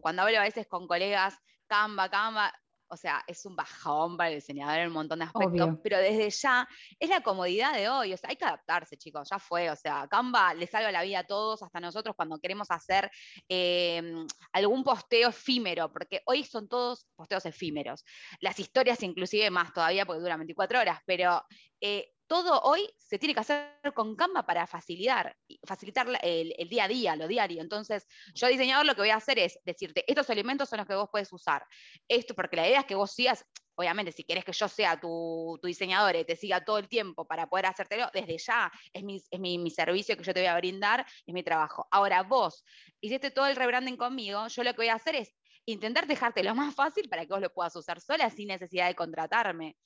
[0.00, 2.52] cuando hablo a veces con colegas, Canva, Canva,
[2.88, 6.30] o sea, es un bajón para el diseñador en un montón de aspectos, pero desde
[6.30, 9.76] ya es la comodidad de hoy, o sea, hay que adaptarse, chicos, ya fue, o
[9.76, 13.10] sea, Canva le salva la vida a todos, hasta nosotros cuando queremos hacer
[13.48, 18.04] em, algún posteo efímero, porque hoy son todos posteos efímeros,
[18.40, 21.44] las historias inclusive más todavía porque duran 24 horas, pero
[21.80, 26.88] eh, todo hoy se tiene que hacer con Canva para facilitar, facilitar el, día a
[26.88, 27.62] día, lo diario.
[27.62, 30.94] Entonces, yo diseñador lo que voy a hacer es decirte, estos elementos son los que
[30.94, 31.64] vos puedes usar.
[32.08, 33.44] Esto, porque la idea es que vos sigas,
[33.76, 37.48] obviamente, si querés que yo sea tu, diseñador y te siga todo el tiempo para
[37.48, 41.06] poder hacértelo, desde ya es, mi, es mi, servicio que yo te voy a brindar,
[41.26, 41.86] es mi trabajo.
[41.90, 42.64] Ahora, vos
[43.00, 45.32] hiciste todo el rebranding conmigo, yo lo que voy a hacer es
[45.64, 48.94] intentar dejarte lo más fácil para que vos lo puedas usar sola sin necesidad de
[48.94, 49.76] contratarme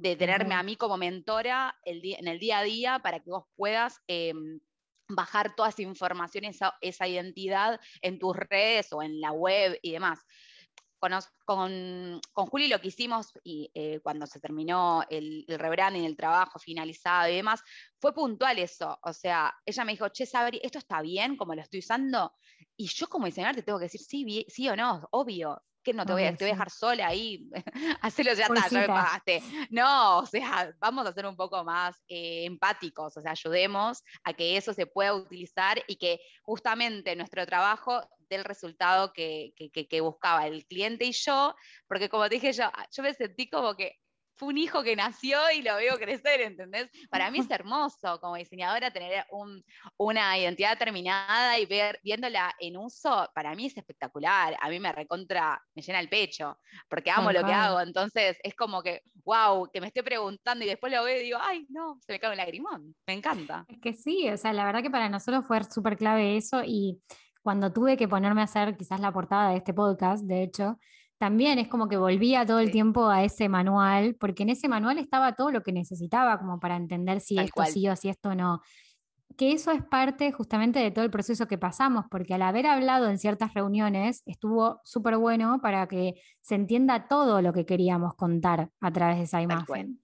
[0.00, 4.00] de tenerme a mí como mentora en el día a día para que vos puedas
[4.06, 4.58] em,
[5.08, 9.92] bajar toda esa información, esa, esa, identidad en tus redes o en la web y
[9.92, 10.20] demás.
[10.98, 11.12] Con,
[11.46, 16.16] con, con Juli lo que hicimos y, eh, cuando se terminó el, el rebranding, el
[16.16, 17.62] trabajo finalizado y demás,
[17.98, 18.98] fue puntual eso.
[19.02, 22.32] O sea, ella me dijo, che, Sabri, ¿esto está bien como lo estoy usando?
[22.76, 26.04] Y yo como diseñador te tengo que decir sí, sí o no, obvio que no
[26.04, 27.48] te voy, a, te voy a dejar sola ahí,
[28.02, 29.42] hacerlo ya está, ya me pagaste.
[29.70, 34.32] No, o sea, vamos a ser un poco más eh, empáticos, o sea, ayudemos a
[34.32, 40.00] que eso se pueda utilizar y que justamente nuestro trabajo dé el resultado que, que
[40.00, 41.54] buscaba el cliente y yo,
[41.88, 43.96] porque como te dije yo, yo me sentí como que
[44.40, 46.88] fue un hijo que nació y lo veo crecer, ¿entendés?
[47.10, 49.26] Para mí es hermoso como diseñadora tener
[49.98, 54.56] una identidad terminada y ver, viéndola en uso, para mí es espectacular.
[54.58, 57.82] A mí me recontra, me llena el pecho, porque amo lo que hago.
[57.82, 61.38] Entonces es como que, wow, que me esté preguntando y después lo veo y digo,
[61.38, 62.96] ay, no, se me cae un lagrimón.
[63.06, 63.66] Me encanta.
[63.68, 66.98] Es que sí, o sea, la verdad que para nosotros fue súper clave eso y
[67.42, 70.78] cuando tuve que ponerme a hacer quizás la portada de este podcast, de hecho,
[71.20, 74.96] también es como que volvía todo el tiempo a ese manual, porque en ese manual
[74.96, 78.62] estaba todo lo que necesitaba como para entender si esto sí o si esto no.
[79.36, 83.10] Que eso es parte justamente de todo el proceso que pasamos, porque al haber hablado
[83.10, 88.70] en ciertas reuniones estuvo súper bueno para que se entienda todo lo que queríamos contar
[88.80, 90.00] a través de esa imagen.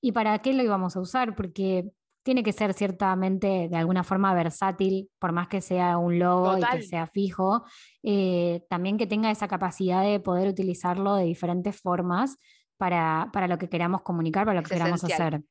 [0.00, 1.90] y para qué lo íbamos a usar, porque
[2.30, 6.60] tiene que ser ciertamente de alguna forma versátil, por más que sea un logo y
[6.60, 7.64] que sea fijo,
[8.04, 12.38] eh, también que tenga esa capacidad de poder utilizarlo de diferentes formas
[12.76, 15.42] para, lo que queramos comunicar, para lo que queramos hacer.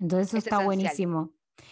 [0.00, 1.30] Entonces eso está buenísimo.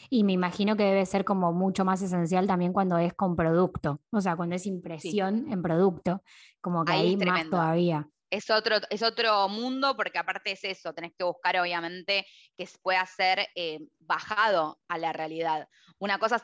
[0.09, 4.01] Y me imagino que debe ser como mucho más esencial también cuando es con producto,
[4.13, 6.23] o sea, cuando es impresión en producto,
[6.61, 8.09] como que ahí, más todavía.
[8.33, 12.27] Es otro, es otro mundo porque aparte es eso, tenés que buscar obviamente
[12.57, 15.69] que pueda ser eh, bajado a la realidad.
[15.99, 16.41] Una cosa,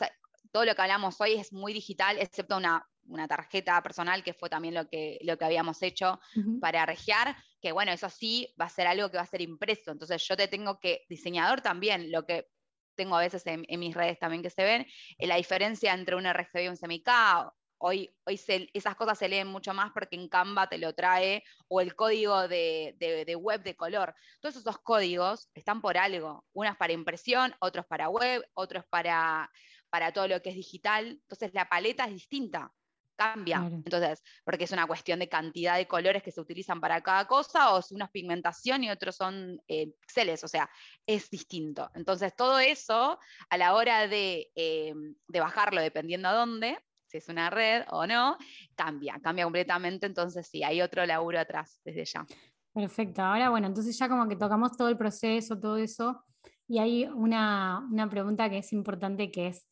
[0.53, 2.87] todo lo que hablamos hoy es muy digital, excepto una,
[3.27, 6.21] tarjeta personal, que fue también lo que, lo que habíamos hecho
[6.61, 9.91] para regiar, que bueno, eso sí va a ser algo que va a ser impreso.
[9.91, 12.51] Entonces yo te tengo que, diseñador también, lo que
[12.97, 14.87] tengo a veces en, mis redes también que se ven,
[15.17, 18.41] eh, la diferencia entre un RGB y un semica, hoy, hoy
[18.73, 22.49] esas cosas se leen mucho más porque en Canva te lo trae, o el código
[22.49, 24.15] de, web de color.
[24.41, 29.51] Todos esos códigos están por algo, unas para impresión, otros para web, otros para,
[29.91, 32.73] para todo lo que es digital, entonces la paleta es distinta
[33.19, 33.57] cambia.
[33.57, 37.75] Entonces, porque es una cuestión de cantidad de colores que se utilizan para cada cosa,
[37.75, 40.71] o es una pigmentación y otros son eh, pixeles, o sea,
[41.05, 41.91] es distinto.
[41.95, 43.19] Entonces, todo eso,
[43.51, 44.95] a la hora de, eh,
[45.27, 46.79] de bajarlo, dependiendo a dónde,
[47.09, 48.37] si es una red o no,
[48.75, 50.07] cambia, cambia completamente.
[50.07, 52.27] Entonces, sí, hay otro laburo atrás desde ya.
[52.73, 53.23] Perfecto.
[53.23, 56.25] Ahora, bueno, entonces ya como que tocamos todo el proceso, todo eso,
[56.69, 59.67] y hay una, una pregunta que es importante que es,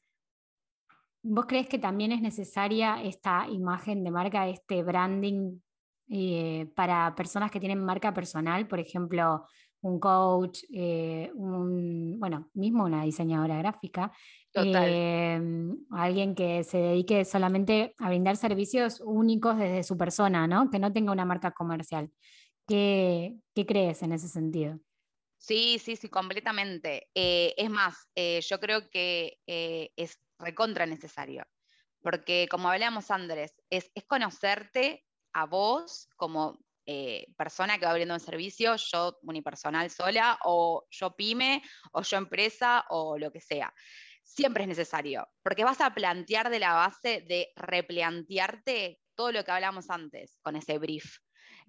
[1.29, 5.59] ¿Vos crees que también es necesaria esta imagen de marca, este branding
[6.09, 8.69] eh, para personas que tienen marca personal?
[8.69, 9.45] Por ejemplo,
[9.87, 14.13] un coach, eh, un, bueno, mismo una diseñadora gráfica,
[14.55, 15.41] eh,
[15.91, 20.71] alguien que se dedique solamente a brindar servicios únicos desde su persona, ¿no?
[20.71, 22.11] Que no tenga una marca comercial.
[22.67, 24.79] ¿Qué, qué crees en ese sentido?
[25.39, 27.09] Sí, sí, sí, completamente.
[27.15, 31.47] es más, yo creo que es recontra necesario.
[32.07, 38.21] Porque como hablamos, Andrés, es, conocerte a vos como eh, persona que va abriendo un
[38.21, 41.63] servicio, yo unipersonal sola, o yo pyme,
[41.93, 43.73] o yo empresa, o lo que sea.
[44.23, 49.51] Siempre es necesario, porque vas a plantear de la base de replantearte todo lo que
[49.51, 51.19] hablamos antes con ese brief.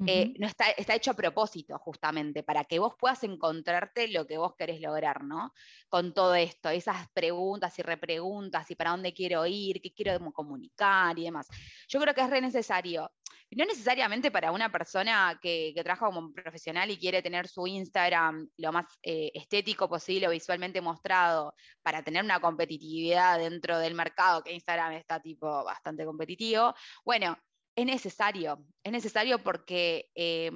[0.06, 4.38] Eh, no está, está, hecho a propósito, justamente, para que vos puedas encontrarte lo que
[4.38, 5.54] vos querés lograr, ¿no?
[5.90, 11.18] Con todo esto, esas preguntas y repreguntas, y para dónde quiero ir, qué quiero comunicar
[11.18, 11.48] y demás.
[11.88, 13.10] Yo creo que es re necesario.
[13.52, 18.72] No necesariamente para una persona que, trabaja como profesional y quiere tener su Instagram lo
[18.74, 24.54] más eh, estético posible o visualmente mostrado para tener una competitividad dentro del mercado, que
[24.54, 26.74] Instagram está tipo bastante competitivo.
[27.06, 27.38] Bueno,
[27.78, 30.52] es necesario, es necesario porque eh,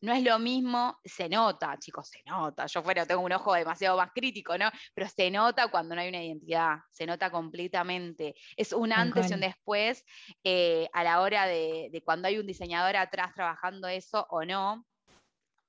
[0.00, 2.66] no es lo mismo, se nota, chicos, se nota.
[2.66, 4.70] Yo fuera tengo un ojo demasiado más crítico, ¿no?
[4.94, 8.36] Pero se nota cuando no hay una identidad, se nota completamente.
[8.56, 10.04] Es un antes y un después
[10.44, 14.86] eh, a la hora de, cuando hay un diseñador atrás trabajando eso o no.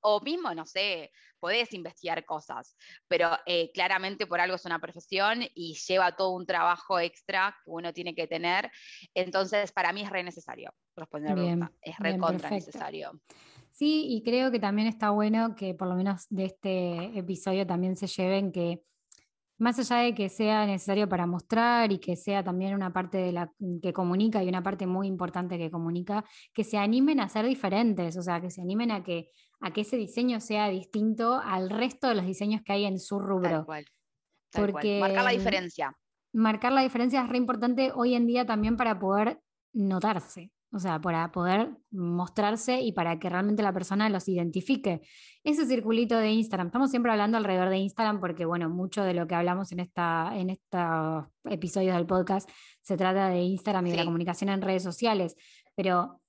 [0.04, 2.78] O mismo, no sé, podés investigar cosas,
[3.08, 7.72] pero eh, claramente por algo es una profesión y lleva todo un trabajo extra que
[7.72, 8.72] uno tiene que tener.
[9.14, 11.72] Entonces, para mí es re necesario responder la pregunta.
[11.82, 13.20] Es re contra necesario.
[13.72, 17.97] Sí, y creo que también está bueno que por lo menos de este episodio también
[17.97, 18.84] se lleven que
[19.58, 23.32] más allá de que sea necesario para mostrar y que sea también una parte de
[23.32, 23.51] la
[23.82, 28.18] que comunica y una parte muy importante que comunica, que se animen a ser diferentes,
[28.18, 29.30] o sea, que se animen a que,
[29.64, 33.20] a que ese diseño sea distinto al resto de los diseños que hay en su
[33.20, 33.49] rubro.
[33.49, 33.86] Tal cual.
[34.51, 35.97] Porque marcar la diferencia.
[36.34, 39.39] Marcar la diferencia es re importante hoy en día también para poder
[39.72, 40.51] notarse.
[40.74, 45.01] O sea, para poder mostrarse y para que realmente la persona los identifique.
[45.43, 49.28] Ese circulito de Instagram, estamos siempre hablando alrededor de Instagram porque, bueno, mucho de lo
[49.28, 52.49] que hablamos en, esta, en estos episodios del podcast
[52.82, 55.36] se trata de Instagram y de la comunicación en redes sociales,
[55.76, 56.23] pero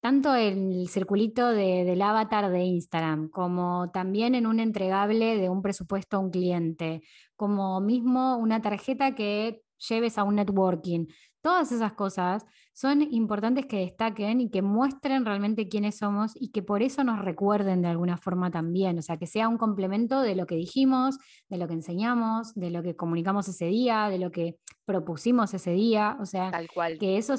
[0.00, 6.16] tanto el circulito del avatar de Instagram, como también en un entregable de un presupuesto
[6.16, 7.02] a un cliente,
[7.36, 11.06] como mismo una tarjeta que lleves a un networking.
[11.42, 16.62] Todas esas cosas son importantes que destaquen y que muestren realmente quiénes somos y que
[16.62, 20.34] por eso nos recuerden de alguna forma también, o sea, que sea un complemento de
[20.34, 21.18] lo que dijimos,
[21.48, 25.70] de lo que enseñamos, de lo que comunicamos ese día, de lo que propusimos ese
[25.70, 26.50] día, o sea,
[26.98, 27.34] que eso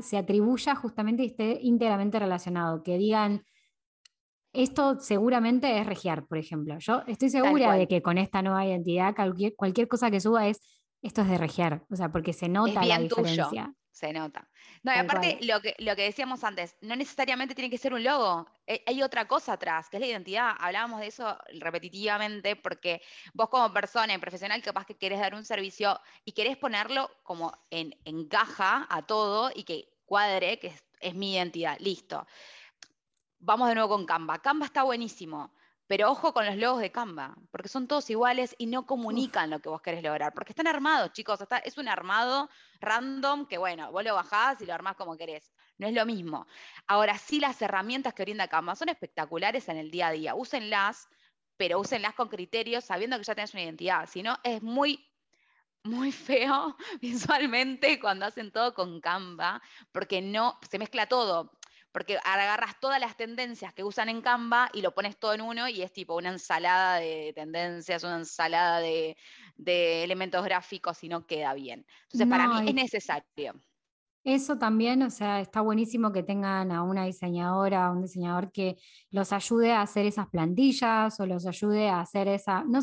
[0.00, 3.42] se atribuya justamente y esté íntegramente relacionado, que digan,
[4.54, 6.78] esto seguramente es regiar, por ejemplo.
[6.78, 10.60] Yo estoy segura de que con esta nueva identidad cualquier, cualquier cosa que suba es
[11.04, 13.74] esto es de regiar, o sea, porque se nota la diferencia.
[13.90, 14.48] Se nota.
[14.82, 18.02] No, y aparte, lo que, lo que decíamos antes, no necesariamente tiene que ser un
[18.02, 18.46] logo.
[18.66, 20.54] Eh, hay otra cosa atrás, que es la identidad.
[20.58, 23.02] Hablábamos de eso repetitivamente porque
[23.34, 27.52] vos como persona y profesional capaz que querés dar un servicio y querés ponerlo como
[27.70, 31.78] en, en caja a todo y que cuadre, que es, es mi identidad.
[31.78, 32.26] Listo.
[33.38, 34.40] Vamos de nuevo con Canva.
[34.40, 35.52] Canva está buenísimo
[35.86, 39.60] pero ojo con los logos de Canva, porque son todos iguales y no comunican lo
[39.60, 42.48] que vos querés lograr, porque están armados, chicos, es un armado
[42.80, 45.52] random que, bueno, vos lo bajás y lo armás como querés.
[45.76, 46.46] No es lo mismo.
[46.86, 50.34] Ahora sí, las herramientas que brinda Canva son espectaculares en el día a día.
[50.34, 51.08] Úsenlas,
[51.56, 54.08] pero úsenlas con criterios, sabiendo que ya tenés una identidad.
[54.08, 55.04] Si no, es muy
[55.84, 59.60] muy feo visualmente cuando hacen todo con Canva,
[59.92, 61.52] porque no, se mezcla todo
[61.94, 65.68] porque agarras todas las tendencias que usan en Canva y lo pones todo en uno
[65.68, 69.16] y es tipo una ensalada de tendencias, una ensalada de,
[69.56, 71.86] elementos gráficos y no queda bien.
[72.06, 73.54] Entonces, para mí es necesario.
[74.24, 78.76] Eso también, o sea, está buenísimo que tengan a una diseñadora, a un diseñador que
[79.10, 82.80] los ayude a hacer esas plantillas o los ayude a hacer esa, no,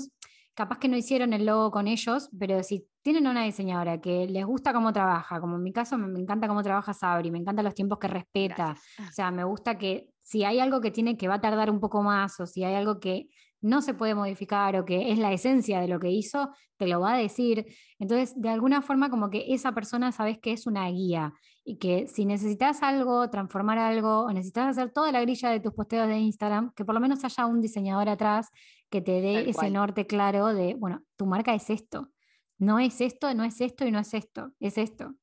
[0.53, 4.45] capaz que no hicieron el logo con ellos, pero si tienen una diseñadora que les
[4.45, 7.73] gusta cómo trabaja, como en mi caso me, encanta cómo trabaja Sabri, me encantan los
[7.73, 11.35] tiempos que respeta, o sea, me gusta que si hay algo que tiene que va
[11.35, 13.27] a tardar un poco más o si hay algo que
[13.61, 16.99] no se puede modificar o que es la esencia de lo que hizo, te lo
[16.99, 17.65] va a decir.
[17.99, 21.33] Entonces, de alguna forma, como que esa persona sabes que es una guía
[21.63, 25.73] y que si necesitas algo, transformar algo o necesitas hacer toda la grilla de tus
[25.73, 28.49] posteos de Instagram, que por lo menos haya un diseñador atrás
[28.89, 32.09] que te dé ese norte claro de, bueno, tu marca es esto,
[32.57, 35.15] no es esto, no es esto y no es esto, es esto.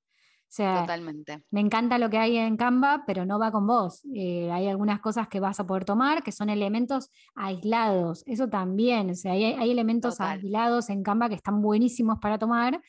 [0.49, 1.44] O sea, Totalmente.
[1.51, 4.01] me encanta lo que hay en Canva, pero no va con vos.
[4.14, 8.24] Eh, hay algunas cosas que vas a poder tomar que son elementos aislados.
[8.26, 9.11] Eso también.
[9.11, 12.80] O sea, hay, elementos aislados en Canva que están buenísimos para tomar,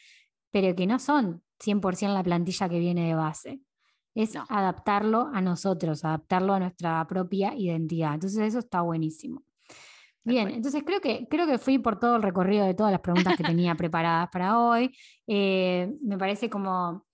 [0.52, 3.60] pero que no son 100% la plantilla que viene de base.
[4.16, 8.14] Es adaptarlo a nosotros, adaptarlo a nuestra propia identidad.
[8.14, 9.44] Entonces, eso está buenísimo.
[10.24, 13.36] Bien, entonces creo que, creo que fui por todo el recorrido de todas las preguntas
[13.36, 14.96] que tenía preparadas para hoy.
[15.28, 17.09] Eh, me parece como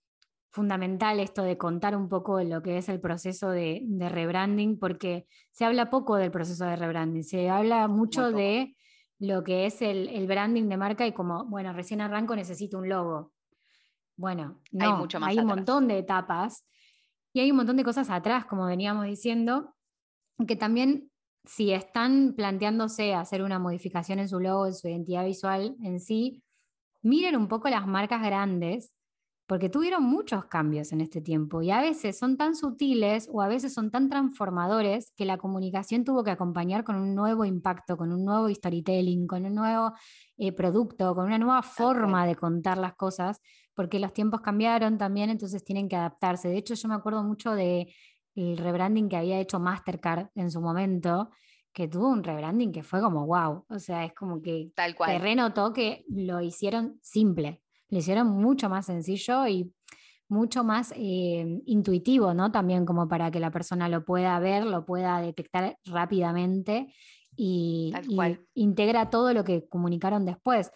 [0.55, 5.65] fundamental esto de contar un poco lo que es el proceso de, rebranding, porque se
[5.65, 8.73] habla poco del proceso de rebranding, se habla mucho de
[9.19, 13.33] lo que es el, branding de marca y como, bueno, recién arranco, necesito un logo.
[14.15, 16.65] Bueno, no, hay, mucho más hay un montón de etapas
[17.33, 19.75] y hay un montón de cosas atrás, como veníamos diciendo,
[20.47, 21.11] que también
[21.43, 26.41] si están planteándose hacer una modificación en su logo, en su identidad visual en sí,
[27.01, 28.94] miren un poco las marcas grandes,
[29.47, 33.47] porque tuvieron muchos cambios en este tiempo y a veces son tan sutiles o a
[33.47, 38.11] veces son tan transformadores que la comunicación tuvo que acompañar con un nuevo impacto, con
[38.11, 39.93] un nuevo storytelling, con un nuevo
[40.37, 43.39] eh, producto, con una nueva forma de contar las cosas,
[43.75, 46.47] porque los tiempos cambiaron también, entonces tienen que adaptarse.
[46.47, 47.93] De hecho, yo me acuerdo mucho de
[48.33, 51.29] el rebranding que había hecho Mastercard en su momento,
[51.71, 53.65] que tuvo un rebranding que fue como wow.
[53.69, 55.11] O sea, es como que Tal cual.
[55.11, 59.71] te renotó que lo hicieron simple, lo hicieron mucho más sencillo y
[60.27, 62.51] mucho más eh, intuitivo, ¿no?
[62.51, 66.93] También como para que la persona lo pueda ver, lo pueda detectar rápidamente
[67.35, 70.71] y, y integra todo lo que comunicaron después.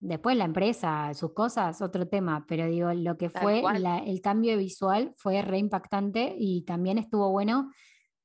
[0.00, 3.62] Después la empresa, sus cosas, otro tema, pero digo, lo que fue
[4.06, 7.70] el cambio visual fue re impactante y también estuvo bueno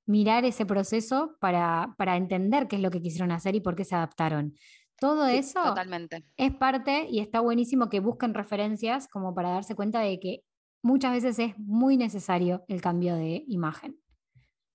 [0.05, 3.83] mirar ese proceso para, para, entender qué es lo que quisieron hacer y por qué
[3.83, 4.55] se adaptaron.
[4.99, 6.23] Todo eso totalmente.
[6.37, 10.43] es parte y está buenísimo que busquen referencias como para darse cuenta de que
[10.81, 13.99] muchas veces es muy necesario el cambio de imagen.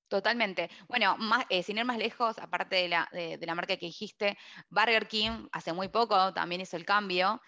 [0.08, 0.68] Totalmente.
[0.88, 4.36] Bueno, más, eh, sin ir más lejos, aparte de la, de, la marca que dijiste,
[4.68, 7.40] Burger King hace muy poco también hizo el cambio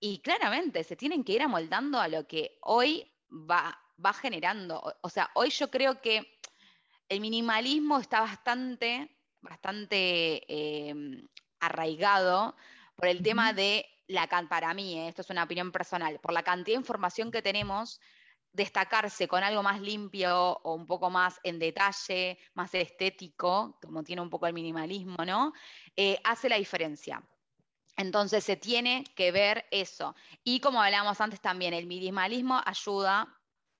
[0.00, 4.82] y claramente se tienen que ir amoldando a lo que hoy va, va generando.
[5.02, 6.40] O, sea, hoy yo creo que
[7.10, 11.28] el minimalismo está bastante, bastante em,
[11.60, 12.56] arraigado
[12.96, 16.42] por el tema de la para mí, eh, esto es una opinión personal, por la
[16.42, 18.00] cantidad de información que tenemos
[18.52, 24.22] destacarse con algo más limpio o un poco más en detalle, más estético, como tiene
[24.22, 25.52] un poco el minimalismo, ¿no?
[25.96, 27.22] Eh, hace la diferencia.
[27.96, 30.14] Entonces se tiene que ver eso.
[30.42, 33.28] Y como hablábamos antes también, el minimalismo ayuda,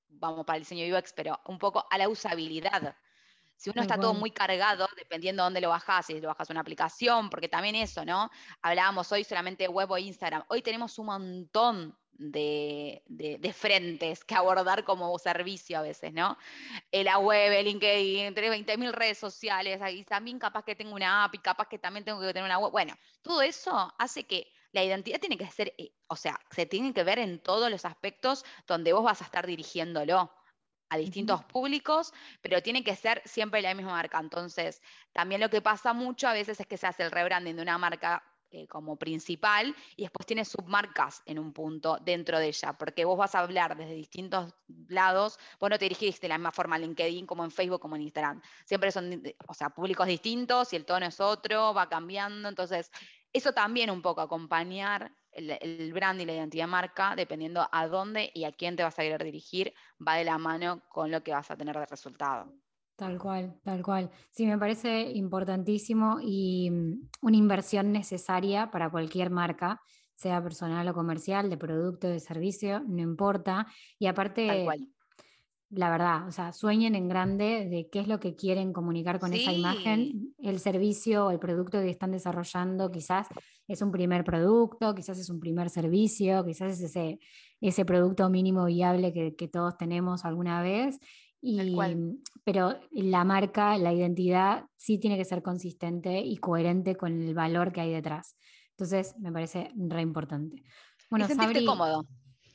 [0.09, 2.95] vamos para el diseño UX, pero un poco a la usabilidad.
[3.61, 6.61] Si uno está todo muy cargado, dependiendo de dónde lo bajas, si lo bajas una
[6.61, 8.31] aplicación, porque también eso, ¿no?
[8.63, 10.45] Hablábamos hoy solamente web o Instagram.
[10.49, 13.03] Hoy tenemos un montón de,
[13.55, 16.39] frentes que abordar como servicio a veces, ¿no?
[16.91, 21.25] Eh, la web, el LinkedIn, entre 20.000 redes sociales, ahí también capaz que tengo una
[21.25, 22.73] app y capaz que también tengo que tener una web.
[22.73, 26.95] Bueno, todo eso hace que la identidad tiene que ser, eh, o sea, se tiene
[26.95, 30.33] que ver en todos los aspectos donde vos vas a estar dirigiéndolo
[30.91, 32.12] a distintos públicos,
[32.43, 34.18] pero tiene que ser siempre la misma marca.
[34.18, 34.82] Entonces,
[35.12, 37.78] también lo que pasa mucho a veces es que se hace el rebranding de una
[37.78, 38.22] marca
[38.53, 43.16] eh, como principal y después tiene submarcas en un punto dentro de ella, porque vos
[43.16, 44.53] vas a hablar desde distintos
[44.88, 47.95] lados, vos no te dirigís de la misma forma en LinkedIn como en Facebook como
[47.95, 48.43] en Instagram.
[48.64, 52.91] Siempre son, o sea, públicos distintos y el tono es otro, va cambiando, entonces
[53.32, 58.45] eso también un poco acompañar el, brand y la identidad marca, dependiendo a dónde y
[58.45, 59.72] a quién te vas a querer dirigir,
[60.07, 62.53] va de la mano con lo que vas a tener de resultado.
[62.97, 64.11] Tal cual, tal cual.
[64.31, 69.81] Sí, me parece importantísimo y mm, una inversión necesaria para cualquier marca,
[70.14, 73.66] sea personal o comercial, de producto, de servicio, no importa.
[73.99, 74.66] Y aparte,
[75.71, 79.33] la verdad, o sea, sueñen en grande de qué es lo que quieren comunicar con
[79.33, 83.29] esa imagen, el servicio o el producto que están desarrollando, quizás
[83.68, 87.21] es un primer producto, quizás es un primer servicio, quizás es ese,
[87.61, 90.99] ese producto mínimo viable que, que todos tenemos alguna vez.
[91.41, 91.77] Y,
[92.45, 97.73] pero la marca, la identidad, sí tiene que ser consistente y coherente con el valor
[97.73, 98.37] que hay detrás.
[98.73, 100.64] Entonces, me parece re importante.
[101.09, 101.27] Bueno,
[101.64, 102.07] cómodo.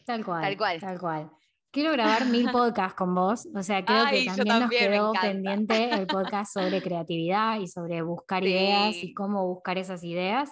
[0.05, 0.43] Tal cual.
[0.43, 0.79] Tal cual.
[0.79, 1.31] Tal cual.
[1.75, 6.07] Quiero grabar mil podcasts con vos, o sea, creo que también, nos quedó pendiente el
[6.07, 10.51] podcast sobre creatividad y sobre buscar ideas y cómo buscar esas ideas.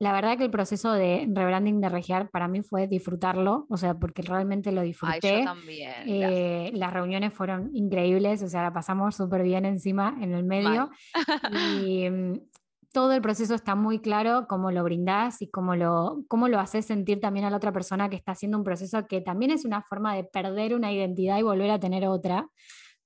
[0.00, 3.94] La verdad que el proceso de rebranding de Regiar para mí fue disfrutarlo, o sea,
[3.94, 5.38] porque realmente lo disfruté.
[5.38, 5.92] yo también.
[6.06, 10.90] Eh, las reuniones fueron increíbles, o sea, la pasamos súper bien encima en el medio.
[11.86, 12.40] y mm,
[12.94, 16.86] todo el proceso está muy claro, cómo lo brindás y cómo lo, cómo lo haces
[16.86, 19.82] sentir también a la otra persona que está haciendo un proceso que también es una
[19.82, 22.48] forma de perder una identidad y volver a tener otra,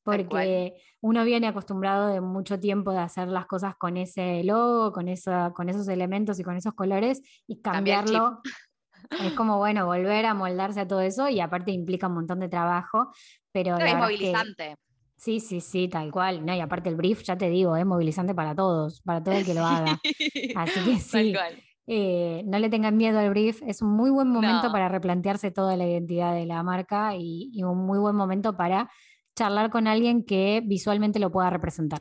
[0.02, 5.08] porque uno viene acostumbrado de mucho tiempo de hacer las cosas con ese logo, con,
[5.08, 8.42] esa, con esos elementos y con esos colores y cambiarlo.
[9.24, 12.50] Es como, bueno, volver a moldarse a todo eso y aparte implica un montón de
[12.50, 13.10] trabajo,
[13.52, 13.78] pero...
[13.78, 14.76] es movilizante.
[15.18, 16.46] Sí, sí, sí, tal cual.
[16.46, 19.44] No, y aparte el brief, ya te digo, es movilizante para todos, para todo el
[19.44, 19.98] que lo haga.
[20.54, 21.34] Así que sí.
[21.88, 25.76] Eh, no le tengan miedo al brief, es un muy buen momento para replantearse toda
[25.76, 28.90] la identidad de la marca y, un muy buen momento para
[29.34, 32.00] charlar con alguien que visualmente lo pueda representar.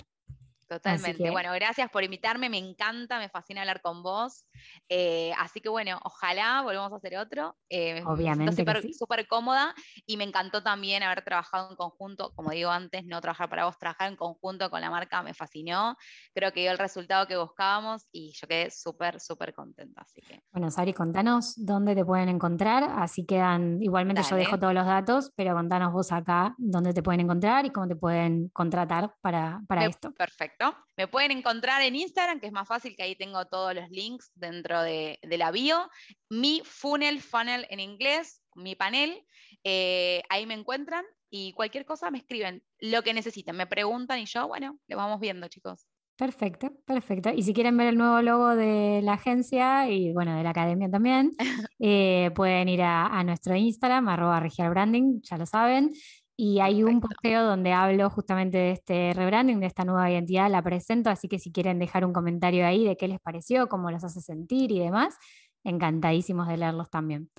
[0.67, 1.31] Totalmente.
[1.31, 4.45] Bueno, gracias por invitarme, me encanta, me fascina hablar con vos.
[4.89, 7.55] Eh, así que bueno, ojalá volvamos a hacer otro.
[7.69, 8.65] Eh, Obviamente.
[8.93, 9.73] Súper cómoda
[10.05, 13.77] y me encantó también haber trabajado en conjunto, como digo antes, no trabajar para vos,
[13.77, 15.95] trabajar en conjunto con la marca me fascinó.
[16.33, 20.01] Creo que dio el resultado que buscábamos y yo quedé súper, súper contenta.
[20.01, 20.41] Así que.
[20.51, 22.83] Bueno, Sari, contanos dónde te pueden encontrar.
[22.97, 27.21] Así quedan, igualmente yo dejo todos los datos, pero contanos vos acá dónde te pueden
[27.21, 30.11] encontrar y cómo te pueden contratar para, para esto.
[30.13, 30.56] Perfecto.
[30.95, 34.31] Me pueden encontrar en Instagram, que es más fácil, que ahí tengo todos los links
[34.35, 35.89] dentro de, la bio.
[36.29, 39.23] Mi funnel, funnel en inglés, mi panel,
[39.63, 44.25] eh, ahí me encuentran y cualquier cosa me escriben lo que necesiten, me preguntan y
[44.25, 45.87] yo, bueno, lo vamos viendo, chicos.
[46.17, 47.29] Perfecto, perfecto.
[47.29, 50.89] Y si quieren ver el nuevo logo de la agencia y bueno, de la academia
[50.89, 51.33] también,
[51.79, 55.91] eh, pueden ir a, nuestro Instagram, arroba Branding, ya lo saben.
[56.39, 60.61] Y hay un posteo donde hablo justamente de este rebranding, de esta nueva identidad, la
[60.61, 64.03] presento, así que si quieren dejar un comentario ahí de qué les pareció, cómo los
[64.03, 65.15] hace sentir y demás,
[65.63, 67.31] encantadísimos de leerlos también.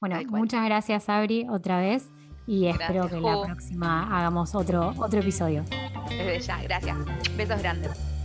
[0.00, 2.10] Bueno, muchas gracias Abri otra vez
[2.46, 5.62] y espero que la próxima hagamos otro, otro episodio.
[6.08, 6.96] Desde ya, gracias.
[7.36, 8.15] Besos grandes.